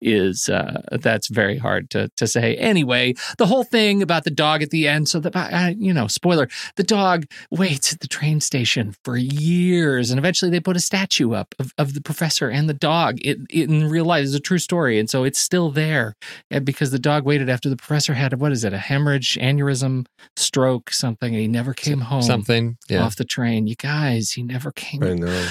[0.00, 2.56] is uh, that's very hard to to say.
[2.56, 5.08] Anyway, the whole thing about the dog at the end.
[5.08, 10.10] So that I, you know, spoiler: the dog waits at the train station for years,
[10.10, 13.18] and eventually they put a statue up of, of the professor and the dog.
[13.22, 16.14] It, it in real life is a true story, and so it's still there
[16.62, 20.90] because the dog waited after the professor had what is it a hemorrhage, aneurysm, stroke,
[20.90, 22.76] something, and he never came home something.
[22.88, 23.66] Yeah, off the train.
[23.66, 25.02] You guys, he never came.
[25.02, 25.48] I know.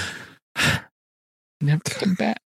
[1.64, 2.42] Never come back.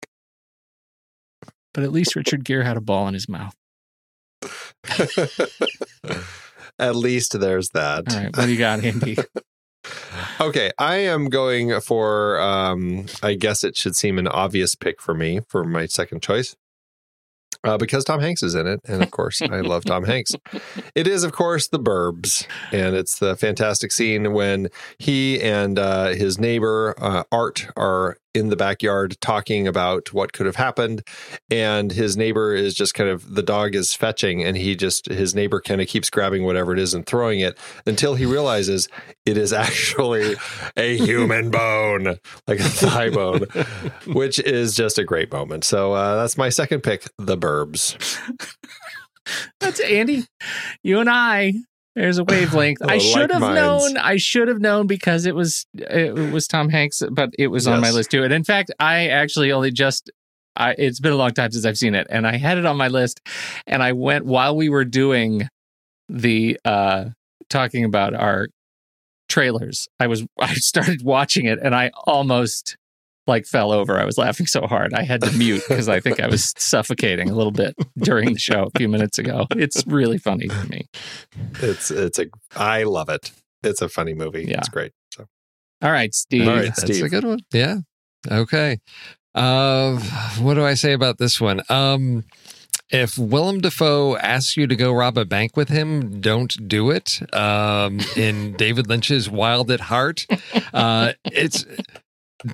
[1.72, 3.56] But at least Richard Gere had a ball in his mouth.
[6.80, 8.12] At least there's that.
[8.12, 9.18] All right, what do you got, Andy?
[10.40, 12.40] Okay, I am going for.
[12.40, 16.56] Um, I guess it should seem an obvious pick for me for my second choice,
[17.66, 20.32] uh, because Tom Hanks is in it, and of course I love Tom Hanks.
[20.96, 26.10] It is, of course, The Burbs, and it's the fantastic scene when he and uh,
[26.10, 31.04] his neighbor uh, Art are in the backyard talking about what could have happened.
[31.50, 35.36] And his neighbor is just kind of, the dog is fetching, and he just, his
[35.36, 38.88] neighbor kind of keeps grabbing whatever it is and throwing it until he realizes
[39.26, 40.36] it is actually
[40.76, 42.18] a human bone,
[42.48, 43.46] like a thigh bone,
[44.08, 45.64] which is just a great moment.
[45.64, 48.20] So uh, that's my second pick, The Burbs.
[49.60, 50.26] That's Andy.
[50.84, 51.54] You and I.
[51.96, 52.82] There's a wavelength.
[52.88, 53.56] I Oh, should like have minds.
[53.94, 53.98] known.
[53.98, 57.82] I should have known because it was it was Tom Hanks, but it was on
[57.82, 58.24] my list too.
[58.24, 60.10] And in fact, I actually only just
[60.56, 62.78] I it's been a long time since I've seen it, and I had it on
[62.78, 63.22] my list,
[63.68, 65.48] and I went while we were doing
[66.10, 67.06] the uh
[67.50, 68.48] talking about our
[69.30, 69.88] trailers.
[70.00, 72.76] I was I started watching it, and I almost
[73.28, 73.98] like fell over.
[73.98, 77.30] I was laughing so hard I had to mute because I think I was suffocating
[77.30, 79.48] a little bit during the show a few minutes ago.
[79.52, 80.88] It's really funny to me.
[81.62, 83.32] It's, it's a, I love it.
[83.64, 84.46] It's a funny movie.
[84.46, 84.60] Yeah.
[84.60, 84.92] It's great.
[85.14, 85.26] So,
[85.82, 86.48] All right, Steve.
[86.48, 86.66] All right.
[86.66, 87.04] That's Steve.
[87.04, 87.40] a good one.
[87.54, 87.78] Yeah.
[88.30, 88.80] Okay.
[89.36, 89.98] Uh,
[90.40, 91.62] what do I say about this one?
[91.70, 92.26] Um,
[92.90, 97.22] if Willem Dafoe asks you to go rob a bank with him, don't do it.
[97.34, 100.28] Um, in David Lynch's Wild at Heart,
[100.74, 101.66] uh, it's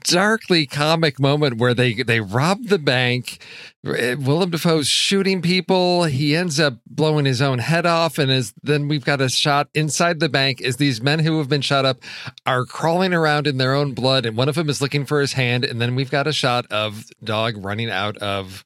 [0.03, 3.39] darkly comic moment where they they rob the bank.
[3.85, 6.03] Uh, Willem Dafoe's shooting people.
[6.03, 9.69] He ends up blowing his own head off, and is then we've got a shot
[9.73, 12.03] inside the bank Is these men who have been shot up
[12.45, 15.33] are crawling around in their own blood, and one of them is looking for his
[15.33, 18.65] hand, and then we've got a shot of dog running out of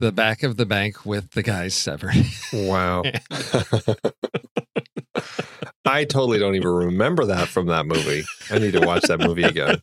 [0.00, 2.14] the back of the bank with the guy's severed.
[2.52, 3.02] wow.
[5.84, 8.24] I totally don't even remember that from that movie.
[8.50, 9.82] I need to watch that movie again.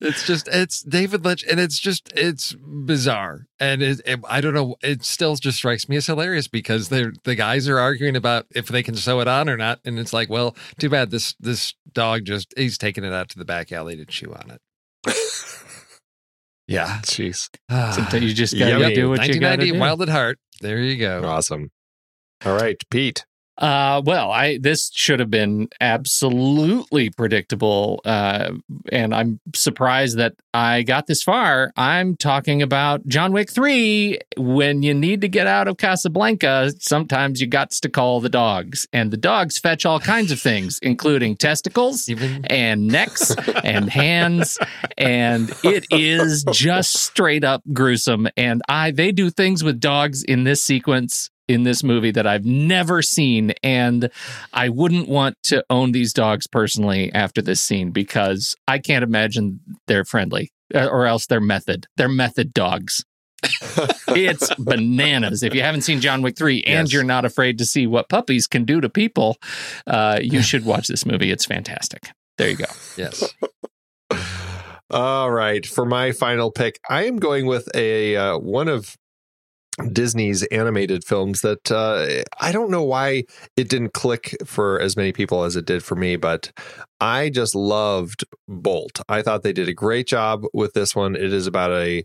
[0.00, 4.52] it's just it's David Lynch, and it's just it's bizarre, and it, it- I don't
[4.54, 4.76] know.
[4.82, 8.68] It still just strikes me as hilarious because they're the guys are arguing about if
[8.68, 11.74] they can sew it on or not, and it's like, well, too bad this this
[11.92, 14.60] dog just he's taking it out to the back alley to chew on it.
[16.66, 17.48] yeah, Jeez.
[17.70, 17.92] Ah.
[17.92, 18.94] Sometimes you just gotta Yummy.
[18.94, 19.78] do what you gotta 1990 do.
[19.78, 20.38] Wild at Heart.
[20.60, 21.24] There you go.
[21.24, 21.70] Awesome.
[22.44, 23.24] All right, Pete.
[23.58, 28.52] Uh, well, I this should have been absolutely predictable, uh,
[28.92, 31.72] and I'm surprised that I got this far.
[31.76, 34.20] I'm talking about John Wick Three.
[34.36, 38.86] When you need to get out of Casablanca, sometimes you got to call the dogs,
[38.92, 42.08] and the dogs fetch all kinds of things, including testicles
[42.44, 43.34] and necks
[43.64, 44.58] and hands
[44.96, 50.44] and it is just straight up gruesome and i they do things with dogs in
[50.44, 54.10] this sequence in this movie that i've never seen and
[54.52, 59.60] i wouldn't want to own these dogs personally after this scene because i can't imagine
[59.86, 63.04] they're friendly uh, or else they're method they're method dogs
[64.08, 65.44] it's bananas.
[65.44, 66.92] If you haven't seen John Wick 3 and Yes.
[66.92, 69.36] you're not afraid to see what puppies can do to people,
[69.86, 71.30] uh, you should watch this movie.
[71.30, 72.10] It's fantastic.
[72.36, 72.64] There you go.
[72.96, 73.32] yes.
[74.90, 78.96] All right, for my final pick, I am going with a uh, one of
[79.92, 83.24] Disney's animated films that uh, I don't know why
[83.56, 86.50] it didn't click for as many people as it did for me, but
[87.00, 89.00] I just loved Bolt.
[89.08, 91.14] I thought they did a great job with this one.
[91.14, 92.04] It is about a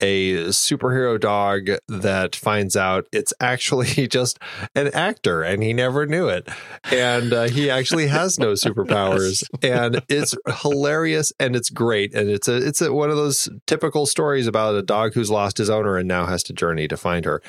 [0.00, 4.38] a superhero dog that finds out it's actually just
[4.74, 6.48] an actor and he never knew it.
[6.90, 9.44] And uh, he actually has no superpowers.
[9.62, 12.14] And it's hilarious and it's great.
[12.14, 15.58] And it's a it's a, one of those typical stories about a dog who's lost
[15.58, 17.42] his owner and now has to journey to find her.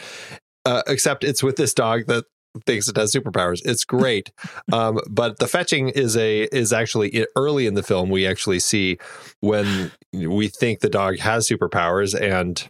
[0.65, 2.25] Uh, except it's with this dog that
[2.65, 3.61] thinks it has superpowers.
[3.65, 4.31] It's great.
[4.73, 8.97] Um, but the fetching is a is actually early in the film we actually see
[9.39, 12.69] when we think the dog has superpowers and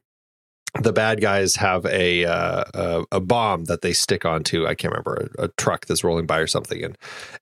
[0.81, 4.67] the bad guys have a uh, a, a bomb that they stick onto.
[4.67, 6.83] I can't remember a, a truck that's rolling by or something.
[6.83, 6.97] And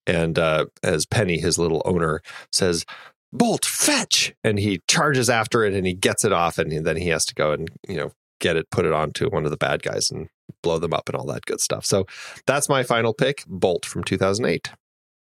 [0.08, 2.22] and uh, as Penny his little owner
[2.52, 2.86] says
[3.34, 4.34] Bolt fetch!
[4.44, 7.36] And he charges after it and he gets it off and then he has to
[7.36, 10.30] go and you know get it put it onto one of the bad guys and
[10.62, 12.06] blow them up and all that good stuff so
[12.46, 14.70] that's my final pick Bolt from 2008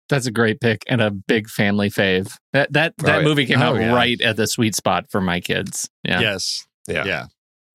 [0.10, 2.38] That's a great pick and a big family fave.
[2.54, 3.24] That that that Oh, yeah.
[3.24, 3.94] movie came Oh, out yeah.
[3.94, 5.90] right at the sweet spot for my kids.
[6.04, 6.20] Yeah.
[6.20, 6.68] Yes.
[6.88, 7.26] yeah, Yeah.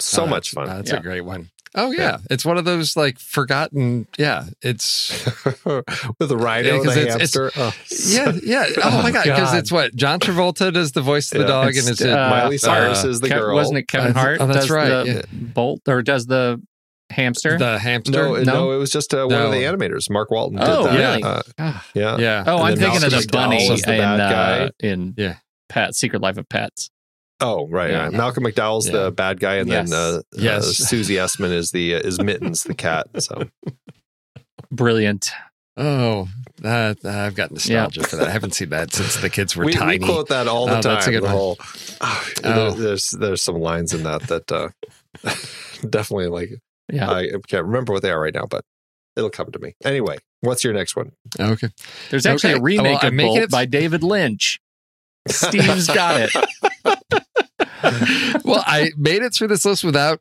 [0.01, 0.99] so Uh, much fun That's Yeah.
[0.99, 1.49] a great one.
[1.75, 2.19] Oh yeah.
[2.31, 4.07] It's one of those like forgotten.
[4.19, 4.45] Yeah.
[4.63, 5.11] It's
[5.65, 7.73] with the rhino Yeah, and 'cause the it's- it's- oh,
[8.13, 8.67] yeah yeah.
[8.79, 9.25] Oh, Oh, my god.
[9.25, 11.49] Because it's what John Travolta does the voice of the Yeah.
[11.51, 14.13] dog, It's, and it's uh, Miley Cyrus uh, is the Kev- girl Wasn't it Kevin
[14.17, 14.41] Uh, Hart?
[14.41, 15.23] oh, that's does right, The yeah.
[15.33, 16.61] Bolt or does the
[17.11, 17.59] hamster?
[17.59, 18.13] the hamster.
[18.13, 18.73] No, no, No?
[18.73, 20.11] it was just uh, one of the animators.
[20.11, 20.99] Mark Walton did Oh, that.
[20.99, 21.23] really?
[21.23, 21.87] Uh, Ah.
[21.95, 22.17] yeah.
[22.19, 22.45] yeah.
[22.47, 24.71] oh, and I'm thinking of the bunny McDowell was the in uh, guy.
[24.81, 25.37] in Yeah.
[25.69, 26.91] Pat Secret Life of Pets.
[27.41, 27.91] Oh, right.
[27.91, 28.05] Yeah.
[28.05, 28.13] right.
[28.13, 28.93] Malcolm McDowell's Yeah.
[29.05, 29.91] the bad guy, and Yes.
[29.91, 30.65] then uh, Yes.
[30.69, 33.09] uh, Susie Essman is the uh, is Mittens, the cat.
[33.23, 33.45] So
[34.71, 35.31] Brilliant.
[35.79, 36.29] Oh,
[36.65, 38.29] uh, I've got nostalgia for that.
[38.29, 39.99] I haven't seen that since the kids were we, tiny.
[39.99, 40.95] we quote that all the Oh, time.
[40.95, 41.35] that's a good the one.
[41.35, 41.59] whole,
[42.01, 42.71] oh, Oh.
[42.71, 44.69] There's there's some lines in that that uh,
[45.91, 46.51] definitely like
[46.93, 47.11] Yeah.
[47.11, 48.65] I can't remember what they are right now, but
[49.17, 49.75] it'll come to me.
[49.85, 51.13] Anyway, what's your next one?
[51.39, 51.69] okay.
[52.11, 52.61] There's actually Okay.
[52.61, 54.61] a remake Well, I'm of making Bolt it- by David Lynch.
[55.29, 56.31] Steve's got it.
[58.45, 60.21] well, I made it through this list without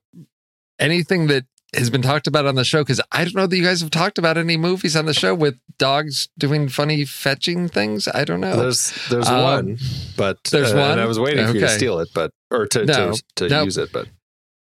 [0.79, 1.45] anything that
[1.75, 3.89] has been talked about on the show because I don't know that you guys have
[3.91, 8.07] talked about any movies on the show with dogs doing funny fetching things.
[8.07, 8.55] I don't know.
[8.57, 9.77] There's there's Um, one,
[10.17, 10.91] but there's uh, one?
[10.91, 13.49] and I was waiting for you to steal it, but or to No, to, to
[13.49, 13.63] no.
[13.63, 14.07] use it, but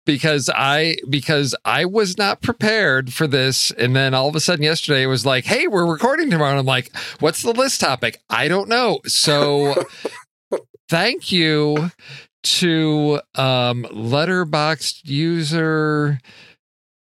[0.08, 4.64] because I because I was not prepared for this, and then all of a sudden
[4.64, 8.18] yesterday it was like, "Hey, we're recording tomorrow," and I'm like, "What's the list topic?"
[8.30, 9.00] I don't know.
[9.04, 9.74] So,
[10.88, 11.90] thank you
[12.42, 16.20] to um, Letterboxd user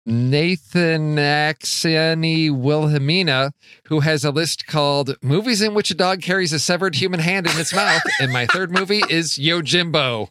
[0.05, 3.53] Nathan Axiani Wilhelmina,
[3.86, 7.47] who has a list called "Movies in which a dog carries a severed human hand
[7.47, 10.28] in its mouth," and my third movie is Yojimbo.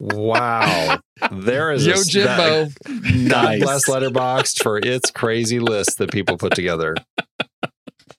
[0.00, 0.98] Wow,
[1.30, 3.28] there is a, Yojimbo.
[3.30, 3.62] God Nice.
[3.62, 6.94] bless Letterboxd for its crazy list that people put together.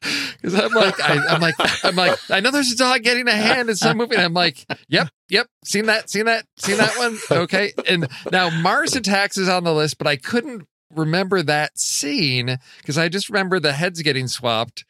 [0.02, 3.32] Because I'm like, I, I'm like, I'm like, I know there's a dog getting a
[3.34, 6.98] hand in some movie, and I'm like, yep, yep, seen that, seen that, seen that
[6.98, 7.18] one.
[7.32, 12.58] Okay, and now Mars Attacks is on the list, but I couldn't remember that scene
[12.80, 14.84] because I just remember the heads getting swapped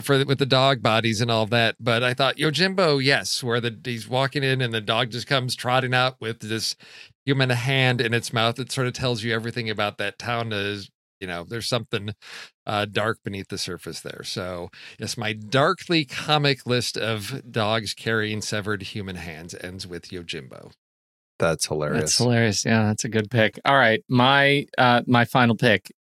[0.00, 1.76] for the, with the dog bodies and all that.
[1.78, 5.54] But I thought Yojimbo, yes, where the he's walking in and the dog just comes
[5.54, 6.76] trotting out with this
[7.24, 8.58] human hand in its mouth.
[8.58, 10.52] It sort of tells you everything about that town.
[10.52, 10.90] Is
[11.20, 12.14] you know, there's something
[12.66, 14.22] uh, dark beneath the surface there.
[14.24, 20.72] So, yes, my darkly comic list of dogs carrying severed human hands ends with Yojimbo.
[21.38, 22.00] That's hilarious.
[22.00, 22.64] That's hilarious.
[22.64, 23.58] Yeah, that's a good pick.
[23.64, 25.92] All right, my uh my final pick.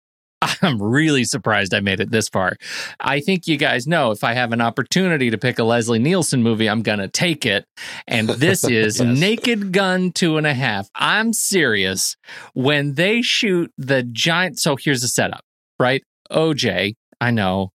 [0.62, 2.58] I'm really surprised I made it this far.
[3.00, 6.42] I think you guys know if I have an opportunity to pick a Leslie Nielsen
[6.44, 7.66] movie, I'm gonna take it.
[8.08, 9.20] And this is Yes.
[9.20, 10.90] Naked Gun Two and a Half.
[10.96, 12.16] I'm serious.
[12.54, 15.44] When they shoot the giant, so here's the setup,
[15.80, 16.04] right?
[16.32, 17.72] OJ, I know.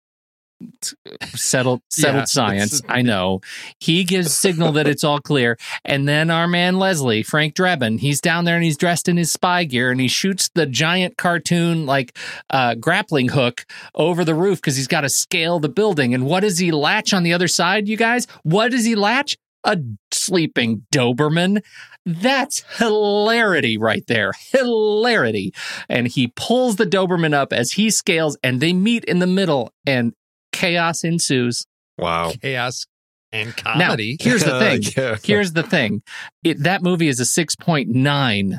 [1.34, 2.82] Settled, settled Yeah, science.
[2.88, 3.40] I know.
[3.80, 8.20] He gives signal that it's all clear, and then our man Leslie, Frank Drebin, he's
[8.20, 11.86] down there and he's dressed in his spy gear and he shoots the giant cartoon
[11.86, 12.16] like
[12.50, 16.14] uh, grappling hook over the roof because he's got to scale the building.
[16.14, 18.26] And what does he latch on the other side, you guys?
[18.42, 19.36] What does he latch?
[19.66, 19.78] A
[20.12, 21.62] sleeping Doberman.
[22.04, 24.32] That's hilarity right there.
[24.50, 25.54] Hilarity.
[25.88, 29.72] And he pulls the Doberman up as he scales and they meet in the middle
[29.86, 30.12] and
[30.54, 31.64] chaos ensues.
[31.98, 32.32] wow.
[32.40, 32.86] Chaos
[33.32, 34.16] and Now, comedy.
[34.20, 34.82] here's the thing.
[34.96, 35.16] Yeah.
[35.22, 36.02] Here's the thing.
[36.42, 38.58] It, that movie is a 6.9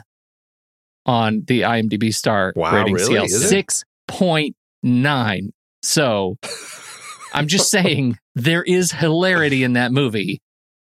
[1.05, 3.27] on the IMDb star Wow, rating really?
[3.27, 3.63] scale.
[4.11, 5.49] 6.9.
[5.83, 6.37] So
[7.33, 10.41] I'm just saying there is hilarity in that movie.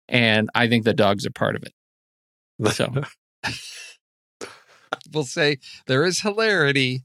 [0.08, 1.72] And I think the dogs are part of it.
[2.74, 2.92] So
[5.12, 7.02] we'll say there is hilarity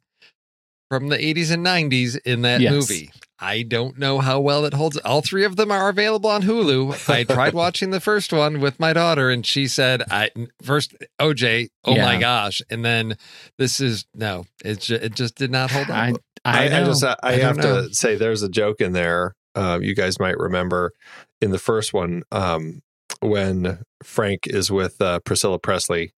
[0.90, 2.72] from the 80s and 90s in that Yes.
[2.72, 3.12] movie.
[3.40, 4.98] I don't know how well it holds.
[4.98, 7.08] All three of them are available on Hulu.
[7.08, 10.32] I tried watching the first one with my daughter, and she said, "I
[10.64, 13.16] first OJ, oh my gosh," and then
[13.60, 15.96] this is no, it ju- it just did not hold up.
[15.96, 16.14] I,
[16.46, 17.88] I, I, I just I, I have know.
[17.88, 19.36] to say there's a joke in there.
[19.54, 20.94] Uh, you guys might remember
[21.40, 22.82] in the first one um,
[23.20, 26.12] when Frank is with uh, Priscilla Presley,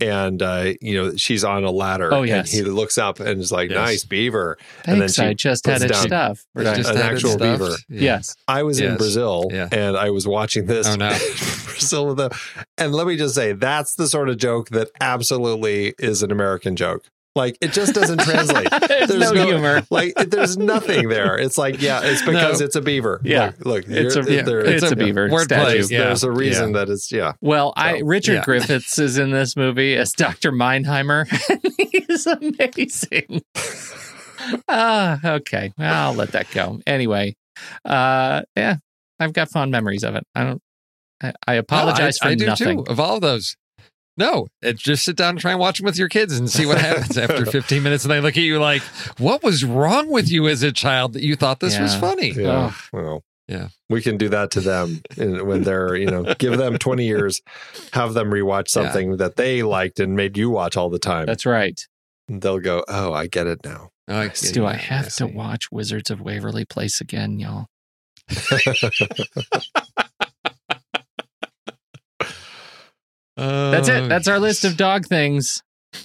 [0.00, 2.12] and uh, you know she's on a ladder.
[2.12, 2.52] Oh, yes.
[2.56, 3.76] and he looks up and is like, Yes.
[3.76, 5.14] "Nice beaver." and then Thanks.
[5.14, 6.44] she I just had puts it down- stuff.
[6.54, 6.76] It's Right.
[6.76, 7.58] just an actual stuff.
[7.58, 7.74] beaver.
[7.88, 8.00] Yeah.
[8.00, 8.34] Yes.
[8.48, 9.68] I was in Brazil Yeah.
[9.72, 10.86] and I was watching this.
[10.86, 11.10] Oh, no.
[11.66, 12.40] Priscilla, the,
[12.78, 16.74] and let me just say, that's the sort of joke that absolutely is an American
[16.76, 17.04] joke.
[17.36, 18.68] Like it just doesn't translate.
[18.88, 19.82] There's, no, humor.
[19.90, 21.36] Like there's nothing there.
[21.38, 22.66] It's like, yeah, it's because No.
[22.66, 23.20] it's a beaver.
[23.22, 23.52] Yeah.
[23.58, 25.44] Look, look It's a- there- it's a beaver wordplay.
[25.44, 25.86] statue.
[25.94, 26.04] Yeah.
[26.04, 26.78] There's a reason Yeah.
[26.84, 27.34] that it's yeah.
[27.42, 28.44] Well, I Richard yeah.
[28.44, 30.50] Griffiths is in this movie as Dr.
[30.50, 31.26] Meinheimer.
[31.50, 33.42] And he's amazing.
[34.68, 35.72] Ah, okay.
[35.78, 36.80] I'll let that go.
[36.86, 37.36] Anyway,
[37.84, 38.76] uh, yeah,
[39.18, 40.24] I've got fond memories of it.
[40.34, 40.62] I don't.
[41.22, 42.84] I, I apologize No, I, for I do nothing.
[42.84, 42.90] too.
[42.90, 43.56] Of all those.
[44.16, 46.64] No, it's just sit down and try and watch them with your kids and see
[46.66, 48.04] what happens after 15 minutes.
[48.04, 48.82] And they look at you like,
[49.18, 52.30] what was wrong with you as a child that you thought this was funny?
[52.30, 52.72] Yeah.
[52.72, 52.76] Oh.
[52.92, 53.68] Well, Yeah.
[53.90, 57.40] We can do that to them when they're, you know, give them 20 years,
[57.92, 58.82] have them rewatch Yeah.
[58.82, 61.26] something that they liked and made you watch all the time.
[61.26, 61.80] That's right.
[62.28, 64.66] They'll go, "Oh, I get it now." Oh, I Do.
[64.66, 67.66] I have to watch Wizards of Waverly Place again, y'all?
[73.36, 74.02] That's it.
[74.04, 75.62] Oh, That's our list of dog things.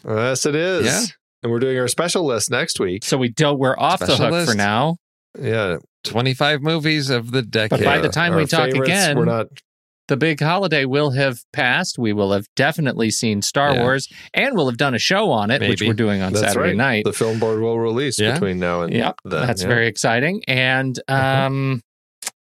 [0.07, 0.85] yes, it is.
[0.85, 1.01] Yeah.
[1.43, 3.03] And we're doing our special list next week.
[3.03, 3.57] So we don't.
[3.59, 4.97] We're off the Special hook for now.
[5.39, 5.77] Yeah.
[6.03, 7.79] 25 movies of the decade.
[7.79, 9.47] But by the time we Our talk favorites, again, we're not.
[10.07, 11.97] the big holiday will have passed.
[11.97, 13.81] We will have definitely seen Star Yeah.
[13.83, 15.87] Wars, and we'll have done a show on it, which Maybe.
[15.89, 16.77] we're doing on That's Saturday right.
[16.77, 17.03] night.
[17.05, 18.33] The film board will release Yeah.
[18.33, 19.47] between now and Yep, then.
[19.47, 19.67] that's yeah.
[19.67, 20.41] very exciting.
[20.47, 21.87] And um, uh,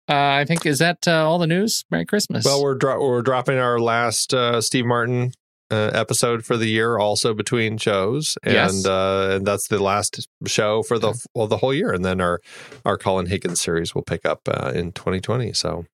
[0.09, 1.85] I think is that uh, all the news.
[1.91, 2.43] Merry Christmas.
[2.45, 5.31] Well, we're dro- we're dropping our last uh, Steve Martin
[5.71, 8.85] uh, episode for the year, also between shows, and Yes.
[8.85, 12.39] uh, and that's the last show for the well the whole year, and then our
[12.85, 15.53] our Colin Higgins series will pick up uh, in 2020.
[15.53, 15.85] So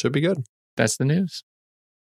[0.00, 0.44] should be good.
[0.76, 1.42] that's the news.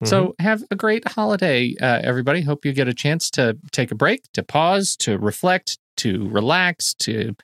[0.04, 0.08] Mhm.
[0.08, 2.42] So have a great holiday, uh, everybody.
[2.42, 6.94] Hope you get a chance to take a break, to pause, to reflect, to relax,
[7.00, 7.36] to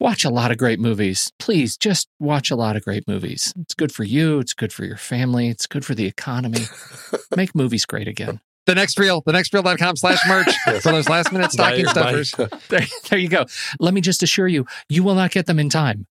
[0.00, 1.30] watch a lot of great movies.
[1.38, 3.52] Please just watch a lot of great movies.
[3.58, 4.38] It's good for you.
[4.38, 5.48] It's good for your family.
[5.48, 6.60] It's good for the economy.
[7.36, 8.40] Make movies great again.
[8.66, 12.22] the next reel, the next reel.com slash merch for those last minute stocking Buy- buy-
[12.22, 12.34] stuffers.
[12.68, 12.80] There,
[13.10, 13.44] there you go.
[13.78, 16.06] Let me just assure you, you will not get them in time.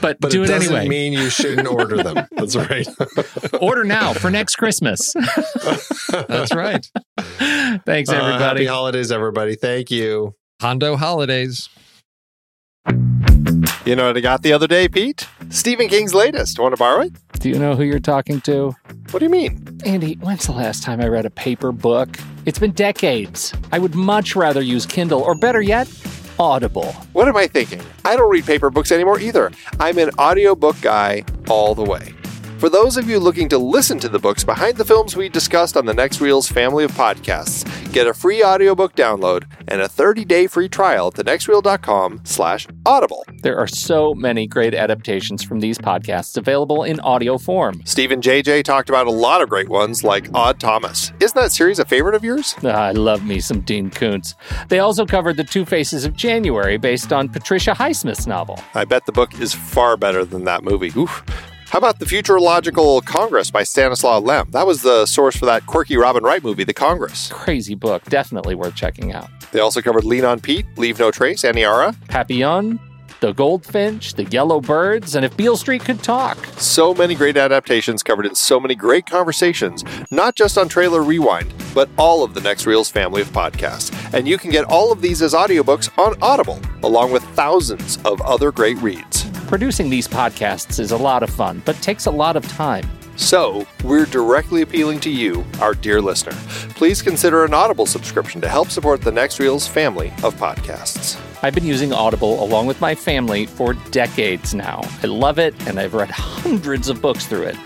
[0.00, 0.88] But, but do it it, doesn't anyway.
[0.88, 2.24] mean you shouldn't order them.
[2.30, 2.86] That's right.
[3.60, 5.12] Order now for next Christmas.
[6.12, 6.86] That's right.
[7.18, 8.44] Thanks, Uh, everybody.
[8.44, 9.56] happy holidays, everybody.
[9.56, 10.36] Thank you.
[10.60, 11.68] Hondo holidays.
[13.84, 15.26] You know what I got the other day, Pete?
[15.48, 16.58] Stephen King's latest.
[16.58, 17.12] Want to borrow it?
[17.40, 18.76] Do you know who you're talking to?
[19.10, 19.80] What do you mean?
[19.84, 22.16] Andy, when's the last time I read a paper book?
[22.46, 23.52] It's been decades.
[23.72, 25.88] I would much rather use Kindle, or better yet,
[26.38, 26.92] Audible.
[27.12, 27.82] What am I thinking?
[28.04, 29.50] I don't read paper books anymore either.
[29.78, 32.14] I'm an audiobook guy all the way.
[32.60, 35.78] For those of you looking to listen to the books behind the films we discussed
[35.78, 40.46] on the Next Reels family of podcasts, get a free audiobook download and a 30-day
[40.46, 43.24] free trial at thenextreel.com slash audible.
[43.42, 47.80] There are so many great adaptations from these podcasts available in audio form.
[47.86, 51.12] Stephen JJ talked about a lot of great ones like Odd Thomas.
[51.18, 52.54] Isn't that series a favorite of yours?
[52.62, 54.34] Ah, I love me some Dean Koontz.
[54.68, 58.62] They also covered The Two Faces of January based on Patricia Highsmith's novel.
[58.74, 60.92] I bet the book is far better than that movie.
[60.94, 61.24] Oof.
[61.70, 64.50] How about The Futurological Congress by Stanislaw Lem?
[64.50, 67.28] That was the source for that quirky Robin Wright movie, The Congress.
[67.28, 69.30] Crazy book, definitely worth checking out.
[69.52, 71.94] They also covered Lean on Pete, Leave No Trace, Aniara.
[72.08, 72.80] Papillon,
[73.20, 76.44] The Goldfinch, The Yellow Birds, and If Beale Street Could Talk.
[76.56, 81.54] So many great adaptations covered in so many great conversations, not just on Trailer Rewind,
[81.72, 83.94] but all of the Next Reels family of podcasts.
[84.12, 88.20] And you can get all of these as audiobooks on Audible, along with thousands of
[88.22, 89.29] other great reads.
[89.50, 92.88] Producing these podcasts is a lot of fun, but takes a lot of time.
[93.16, 96.36] So, we're directly appealing to you, our dear listener.
[96.76, 101.20] Please consider an Audible subscription to help support the Next Reels family of podcasts.
[101.42, 104.82] I've been using Audible along with my family for decades now.
[105.02, 107.56] I love it, and I've read hundreds of books through it.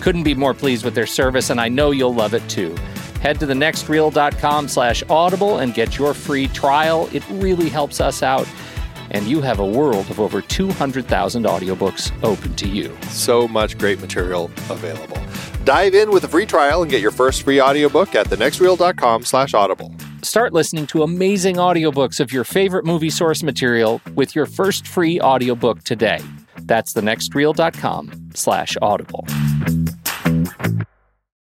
[0.00, 2.74] Couldn't be more pleased with their service, and I know you'll love it too.
[3.20, 7.10] Head to thenextreel.com slash audible and get your free trial.
[7.12, 8.48] It really helps us out,
[9.14, 12.94] and you have a world of over 200,000 audiobooks open to you.
[13.08, 15.18] So much great material available.
[15.64, 19.54] Dive in with a free trial and get your first free audiobook at thenextreel.com slash
[19.54, 19.94] audible.
[20.22, 25.20] Start listening to amazing audiobooks of your favorite movie source material with your first free
[25.20, 26.20] audiobook today.
[26.62, 29.24] That's thenextreel.com slash audible.